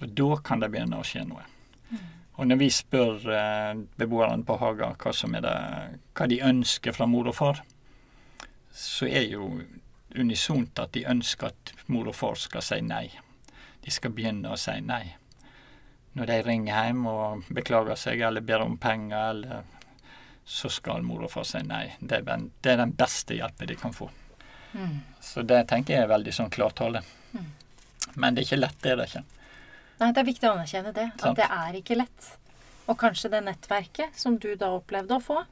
Og 0.00 0.08
da 0.14 0.36
kan 0.44 0.60
det 0.60 0.70
begynne 0.70 0.98
å 1.00 1.04
skje 1.04 1.22
noe. 1.28 1.42
Og 2.38 2.46
når 2.46 2.60
vi 2.60 2.68
spør 2.70 3.24
eh, 3.34 3.80
beboerne 3.98 4.46
på 4.46 4.56
Haga 4.60 4.92
hva, 4.94 5.12
som 5.12 5.34
det, 5.34 5.54
hva 6.14 6.26
de 6.30 6.38
ønsker 6.46 6.94
fra 6.94 7.08
mor 7.10 7.30
og 7.30 7.34
far, 7.34 7.62
så 8.70 9.08
er 9.10 9.26
jo 9.32 9.48
unisont 10.14 10.78
at 10.78 10.92
de 10.94 11.02
ønsker 11.10 11.50
at 11.50 11.72
mor 11.90 12.08
og 12.08 12.14
far 12.16 12.38
skal 12.38 12.62
si 12.62 12.78
nei. 12.84 13.08
De 13.82 13.90
skal 13.90 14.14
begynne 14.14 14.52
å 14.52 14.60
si 14.60 14.76
nei. 14.86 15.16
Når 16.14 16.30
de 16.30 16.38
ringer 16.46 16.86
hjem 16.86 17.02
og 17.10 17.50
beklager 17.54 17.98
seg 17.98 18.22
eller 18.26 18.46
ber 18.46 18.62
om 18.64 18.78
penger, 18.78 19.32
eller, 19.32 19.66
så 20.48 20.70
skal 20.72 21.02
mor 21.04 21.26
og 21.26 21.32
far 21.34 21.46
si 21.46 21.60
nei. 21.66 21.88
Det 22.00 22.22
den, 22.26 22.48
det 22.62 22.72
er 22.72 22.82
den 22.84 22.94
beste 22.96 23.36
hjelpen 23.36 23.68
de 23.68 23.76
kan 23.82 23.94
få. 23.94 24.08
Mm. 24.72 25.00
Så 25.20 25.42
det 25.42 25.64
tenker 25.68 25.94
jeg 25.94 26.06
er 26.06 26.14
veldig 26.14 26.34
sånn 26.38 26.54
klartale. 26.54 27.02
Mm. 27.34 27.50
Men 28.14 28.34
det 28.34 28.44
er 28.44 28.48
ikke 28.48 28.62
lett, 28.62 28.78
det 28.84 28.94
er 28.94 29.02
det 29.02 29.08
ikke. 29.10 29.24
Nei, 29.98 30.12
det 30.14 30.22
er 30.22 30.28
viktig 30.28 30.48
å 30.48 30.54
anerkjenne 30.54 30.92
det. 30.94 31.08
At 31.14 31.24
Sant. 31.26 31.38
det 31.38 31.48
er 31.50 31.78
ikke 31.80 31.98
lett. 31.98 32.28
Og 32.88 32.98
kanskje 33.00 33.30
det 33.32 33.42
nettverket 33.44 34.16
som 34.18 34.38
du 34.40 34.52
da 34.56 34.70
opplevde 34.76 35.18
å 35.18 35.22
få, 35.22 35.42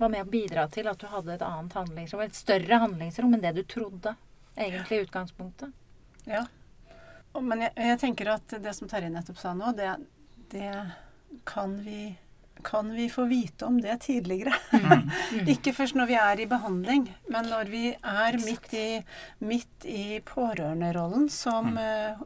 var 0.00 0.12
med 0.12 0.24
å 0.24 0.30
bidra 0.30 0.64
til 0.72 0.88
at 0.88 1.00
du 1.00 1.10
hadde 1.12 1.34
et 1.34 1.44
annet 1.44 1.74
handlingsrom, 1.76 2.22
et 2.24 2.36
større 2.38 2.78
handlingsrom 2.80 3.34
enn 3.36 3.42
det 3.44 3.52
du 3.58 3.62
trodde 3.68 4.14
egentlig 4.56 4.96
i 4.96 5.04
utgangspunktet. 5.04 5.74
Ja. 6.24 6.46
Men 7.36 7.66
jeg, 7.66 7.74
jeg 7.76 7.98
tenker 8.00 8.32
at 8.32 8.56
det 8.62 8.72
som 8.76 8.88
Terje 8.90 9.10
nettopp 9.12 9.38
sa 9.38 9.52
nå, 9.54 9.74
det, 9.76 9.90
det 10.54 10.72
kan, 11.48 11.76
vi, 11.84 12.14
kan 12.64 12.90
vi 12.94 13.06
få 13.12 13.24
vite 13.30 13.66
om 13.66 13.78
det 13.82 13.98
tidligere. 14.06 14.52
Mm. 14.72 15.10
Ikke 15.54 15.72
først 15.76 15.96
når 15.98 16.06
vi 16.10 16.16
er 16.20 16.40
i 16.44 16.48
behandling, 16.50 17.06
men 17.32 17.48
når 17.52 17.70
vi 17.72 17.84
er 17.96 18.38
midt 18.44 18.74
i, 18.78 18.88
midt 19.44 19.86
i 19.88 20.20
pårørenderollen 20.26 21.28
som 21.32 21.72
eh, 21.78 22.20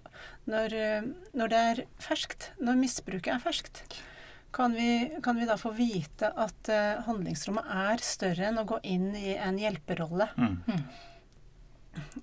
når, 0.50 0.74
eh, 0.80 1.06
når 1.34 1.52
det 1.54 1.62
er 1.70 1.84
ferskt, 2.04 2.50
når 2.60 2.80
misbruket 2.82 3.34
er 3.36 3.42
ferskt. 3.44 3.84
Kan 4.54 4.76
vi, 4.78 5.10
kan 5.24 5.34
vi 5.40 5.48
da 5.48 5.56
få 5.58 5.72
vite 5.74 6.28
at 6.38 6.68
eh, 6.70 7.00
handlingsrommet 7.08 7.66
er 7.88 8.04
større 8.06 8.50
enn 8.52 8.60
å 8.62 8.68
gå 8.70 8.78
inn 8.86 9.10
i 9.18 9.32
en 9.34 9.58
hjelperolle 9.58 10.28
Mm. 10.38 10.60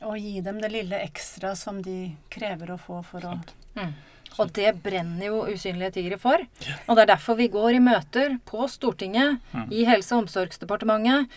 og 0.03 0.17
gi 0.19 0.39
dem 0.43 0.57
det 0.59 0.69
lille 0.71 0.97
ekstra 0.99 1.53
som 1.55 1.77
de 1.83 2.11
krever 2.31 2.73
å 2.73 2.79
få 2.79 3.01
for 3.07 3.27
å 3.29 3.37
Mm. 3.75 3.93
Og 4.39 4.51
det 4.55 4.71
brenner 4.83 5.25
jo 5.27 5.41
Usynlige 5.51 5.91
tigre 5.97 6.17
for. 6.17 6.39
Og 6.87 6.95
det 6.95 7.03
er 7.03 7.09
derfor 7.15 7.35
vi 7.35 7.49
går 7.51 7.75
i 7.75 7.79
møter 7.83 8.37
på 8.47 8.67
Stortinget, 8.71 9.39
Mm. 9.53 9.67
i 9.71 9.83
Helse- 9.85 10.15
og 10.15 10.23
omsorgsdepartementet, 10.23 11.27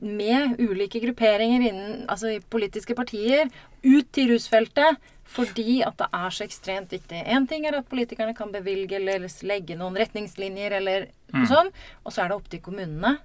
med 0.00 0.58
ulike 0.60 1.00
grupperinger 1.00 1.64
innen 1.70 2.06
altså 2.08 2.36
i 2.36 2.40
politiske 2.40 2.94
partier, 2.94 3.48
ut 3.84 4.12
til 4.12 4.28
rusfeltet. 4.34 4.96
Fordi 5.32 5.80
at 5.86 5.96
det 5.96 6.06
er 6.12 6.28
så 6.34 6.44
ekstremt 6.44 6.90
viktig. 6.92 7.22
Én 7.26 7.46
ting 7.48 7.64
er 7.64 7.78
at 7.78 7.88
politikerne 7.88 8.34
kan 8.36 8.52
bevilge 8.52 8.96
eller 8.98 9.18
legge 9.48 9.76
noen 9.78 9.96
retningslinjer 9.96 10.72
eller 10.72 11.06
Mm. 11.32 11.46
sånn, 11.46 11.70
og 12.04 12.12
så 12.12 12.24
er 12.24 12.28
det 12.28 12.36
opp 12.36 12.48
til 12.50 12.60
kommunene. 12.60 13.18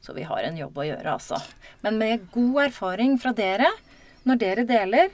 Så 0.00 0.14
vi 0.14 0.22
har 0.22 0.38
en 0.44 0.56
jobb 0.56 0.74
å 0.74 0.86
gjøre, 0.86 1.04
altså. 1.06 1.42
Men 1.82 1.98
med 1.98 2.30
god 2.30 2.66
erfaring 2.68 3.18
fra 3.20 3.32
dere, 3.32 3.66
når 4.24 4.38
dere 4.38 4.64
deler, 4.66 5.08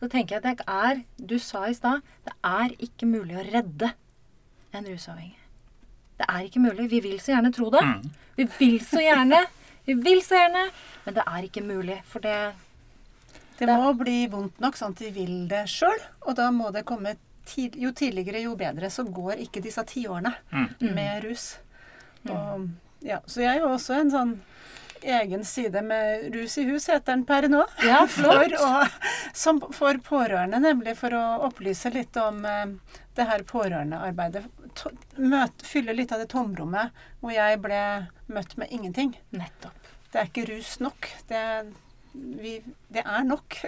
så 0.00 0.08
tenker 0.10 0.36
jeg 0.36 0.44
at 0.44 0.58
det 0.58 0.66
er 0.68 1.02
Du 1.26 1.38
sa 1.38 1.66
i 1.68 1.74
stad 1.74 2.02
det 2.24 2.32
er 2.44 2.74
ikke 2.82 3.06
mulig 3.06 3.36
å 3.36 3.44
redde 3.52 3.92
en 4.74 4.84
rusavhengig. 4.84 5.36
Det 6.18 6.26
er 6.28 6.44
ikke 6.46 6.60
mulig. 6.62 6.88
Vi 6.90 7.00
vil 7.00 7.18
så 7.22 7.32
gjerne 7.34 7.52
tro 7.54 7.70
det. 7.70 7.82
Mm. 7.82 8.10
Vi 8.36 8.44
vil 8.58 8.80
så 8.80 9.00
gjerne. 9.02 9.40
Vi 9.86 9.94
vil 9.94 10.20
så 10.22 10.34
gjerne. 10.38 10.64
Men 11.04 11.14
det 11.14 11.24
er 11.26 11.42
ikke 11.48 11.62
mulig. 11.62 12.00
For 12.10 12.18
det 12.24 12.52
Det 13.58 13.68
må 13.68 13.92
bli 13.98 14.26
vondt 14.26 14.58
nok 14.60 14.74
sånn 14.76 14.94
at 14.96 14.98
de 15.04 15.10
vil 15.14 15.46
det 15.48 15.64
sjøl, 15.70 16.00
og 16.26 16.34
da 16.34 16.48
må 16.50 16.72
det 16.74 16.84
komme 16.84 17.12
tid, 17.46 17.76
Jo 17.76 17.92
tidligere, 17.92 18.40
jo 18.42 18.56
bedre. 18.56 18.90
Så 18.90 19.04
går 19.04 19.38
ikke 19.46 19.62
disse 19.62 19.84
tiårene 19.86 20.34
Mm. 20.52 20.94
med 20.94 21.24
rus. 21.24 21.58
Og, 22.28 22.68
ja, 23.02 23.18
så 23.26 23.40
jeg 23.42 23.56
er 23.56 23.60
jo 23.60 23.68
også 23.74 24.00
en 24.00 24.10
sånn 24.10 24.40
egen 25.04 25.44
side 25.44 25.82
med 25.82 26.34
Rus 26.34 26.58
i 26.58 26.64
hus, 26.68 26.88
heter 26.88 27.12
den 27.12 27.24
per 27.28 27.48
nå. 27.48 27.62
Ja, 27.84 28.04
For, 28.10 28.56
å, 28.58 28.70
som 29.36 29.60
for 29.74 29.98
pårørende, 30.04 30.60
nemlig 30.62 30.96
for 31.00 31.14
å 31.16 31.24
opplyse 31.48 31.92
litt 31.94 32.16
om 32.20 32.44
eh, 32.48 33.00
det 33.14 33.28
her 33.28 33.44
pårørendearbeidet. 33.48 34.44
Møt, 35.22 35.64
fylle 35.66 35.94
litt 35.94 36.12
av 36.12 36.22
det 36.22 36.30
tomrommet 36.32 36.94
hvor 37.20 37.34
jeg 37.34 37.60
ble 37.62 37.80
møtt 38.32 38.56
med 38.60 38.72
ingenting. 38.74 39.14
Nettopp. 39.36 39.90
Det 40.10 40.20
er 40.20 40.30
ikke 40.30 40.46
rus 40.50 40.76
nok. 40.82 41.08
Det, 41.28 41.42
vi, 42.14 42.58
det 42.94 43.02
er 43.04 43.26
nok. 43.26 43.58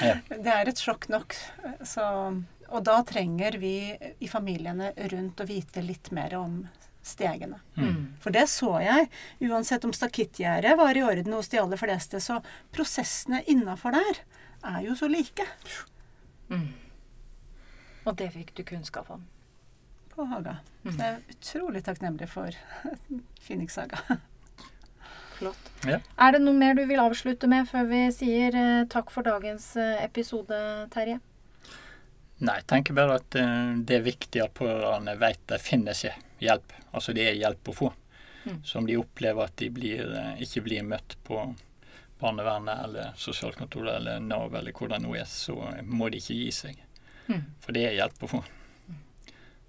Ja. 0.00 0.16
Det 0.44 0.48
er 0.48 0.68
et 0.70 0.80
sjokk 0.80 1.10
nok. 1.12 1.34
Så, 1.84 2.04
og 2.70 2.84
da 2.86 3.00
trenger 3.04 3.58
vi 3.60 3.74
i 3.92 4.28
familiene 4.30 4.94
rundt 5.12 5.42
å 5.42 5.48
vite 5.48 5.82
litt 5.84 6.08
mer 6.16 6.38
om 6.38 6.62
stegene. 7.02 7.60
Mm. 7.76 8.14
For 8.20 8.34
det 8.34 8.46
så 8.52 8.74
jeg, 8.84 9.08
uansett 9.48 9.84
om 9.88 9.92
stakittgjerdet 9.96 10.76
var 10.78 10.96
i 10.96 11.02
orden 11.06 11.32
hos 11.32 11.48
de 11.48 11.60
aller 11.62 11.80
fleste. 11.80 12.20
Så 12.20 12.40
prosessene 12.74 13.42
innafor 13.48 13.96
der 13.96 14.22
er 14.74 14.80
jo 14.84 14.96
så 14.98 15.08
like 15.10 15.46
Mm. 16.50 16.66
Og 18.08 18.16
det 18.18 18.32
fikk 18.34 18.48
du 18.56 18.64
kunnskap 18.66 19.10
om. 19.14 19.20
på 20.10 20.24
Haga. 20.26 20.56
Mm. 20.82 20.90
Så 20.92 20.98
jeg 20.98 21.12
er 21.14 21.20
utrolig 21.30 21.82
takknemlig 21.86 22.26
for 22.28 22.50
Phoenix 23.46 23.76
Haga. 23.78 24.18
Flott. 25.38 25.70
Ja. 25.86 26.00
Er 26.18 26.32
det 26.34 26.40
noe 26.42 26.58
mer 26.58 26.74
du 26.74 26.82
vil 26.90 26.98
avslutte 27.00 27.46
med 27.48 27.68
før 27.70 27.86
vi 27.88 28.00
sier 28.12 28.56
eh, 28.58 28.86
takk 28.90 29.12
for 29.14 29.22
dagens 29.22 29.70
eh, 29.78 30.02
episode, 30.04 30.58
Terje? 30.92 31.20
Nei, 32.40 32.54
jeg 32.56 32.66
tenker 32.72 32.96
bare 32.96 33.18
at 33.20 33.36
eh, 33.36 33.72
det 33.84 33.98
er 33.98 34.04
viktig 34.06 34.40
at 34.44 34.54
pårørende 34.56 35.16
vet 35.20 35.42
det 35.50 35.58
finnes 35.60 36.04
hjelp. 36.40 36.72
Altså 36.96 37.12
det 37.16 37.26
er 37.28 37.36
hjelp 37.40 37.68
å 37.68 37.74
få. 37.76 37.90
Mm. 38.46 38.60
Om 38.80 38.86
de 38.88 38.96
opplever 38.96 39.44
at 39.44 39.56
de 39.60 39.68
blir, 39.70 40.06
eh, 40.16 40.40
ikke 40.46 40.62
blir 40.64 40.86
møtt 40.88 41.18
på 41.26 41.42
barnevernet 42.20 42.84
eller 42.84 43.12
sosialkontoret 43.16 43.96
eller 43.96 44.20
Nav 44.24 44.54
eller 44.54 44.72
hvor 44.76 44.88
det 44.92 45.00
nå 45.04 45.12
er, 45.16 45.28
så 45.28 45.56
må 45.84 46.08
de 46.12 46.20
ikke 46.20 46.38
gi 46.38 46.50
seg. 46.52 46.80
Mm. 47.28 47.44
For 47.60 47.76
det 47.76 47.84
er 47.88 47.98
hjelp 47.98 48.24
å 48.24 48.32
få. 48.34 48.42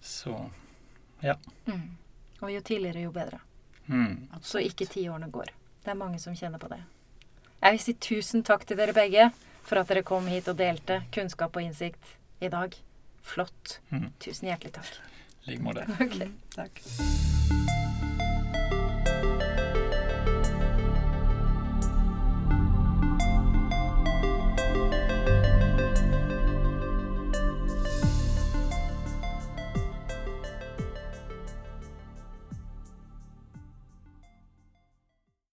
Så 0.01 0.37
Mm. 1.21 1.97
Og 2.41 2.49
jo 2.49 2.61
tidligere, 2.65 3.03
jo 3.05 3.11
bedre. 3.11 3.39
mm. 3.87 4.41
Så 4.41 4.59
ikke 4.59 4.87
tiårene 4.89 5.29
går. 5.29 5.51
Det 5.83 5.91
er 5.91 5.99
mange 5.99 6.19
som 6.19 6.33
kjenner 6.35 6.57
på 6.57 6.69
det. 6.71 6.79
Jeg 7.61 7.71
vil 7.75 7.79
si 7.83 7.93
tusen 7.93 8.43
takk 8.43 8.65
til 8.65 8.77
dere 8.77 8.93
begge 8.93 9.27
for 9.63 9.77
at 9.77 9.87
dere 9.87 10.01
kom 10.03 10.25
hit 10.27 10.47
og 10.49 10.57
delte 10.57 11.03
kunnskap 11.13 11.55
og 11.55 11.61
innsikt 11.61 12.15
i 12.41 12.49
dag. 12.49 12.75
Flott. 13.21 13.79
Mm. 13.93 14.11
Tusen 14.19 14.49
hjertelig 14.49 14.73
takk. 14.73 14.93
I 15.45 15.51
like 15.51 15.63
måte. 15.63 15.85
Okay. 16.01 16.31
Takk. 16.55 16.81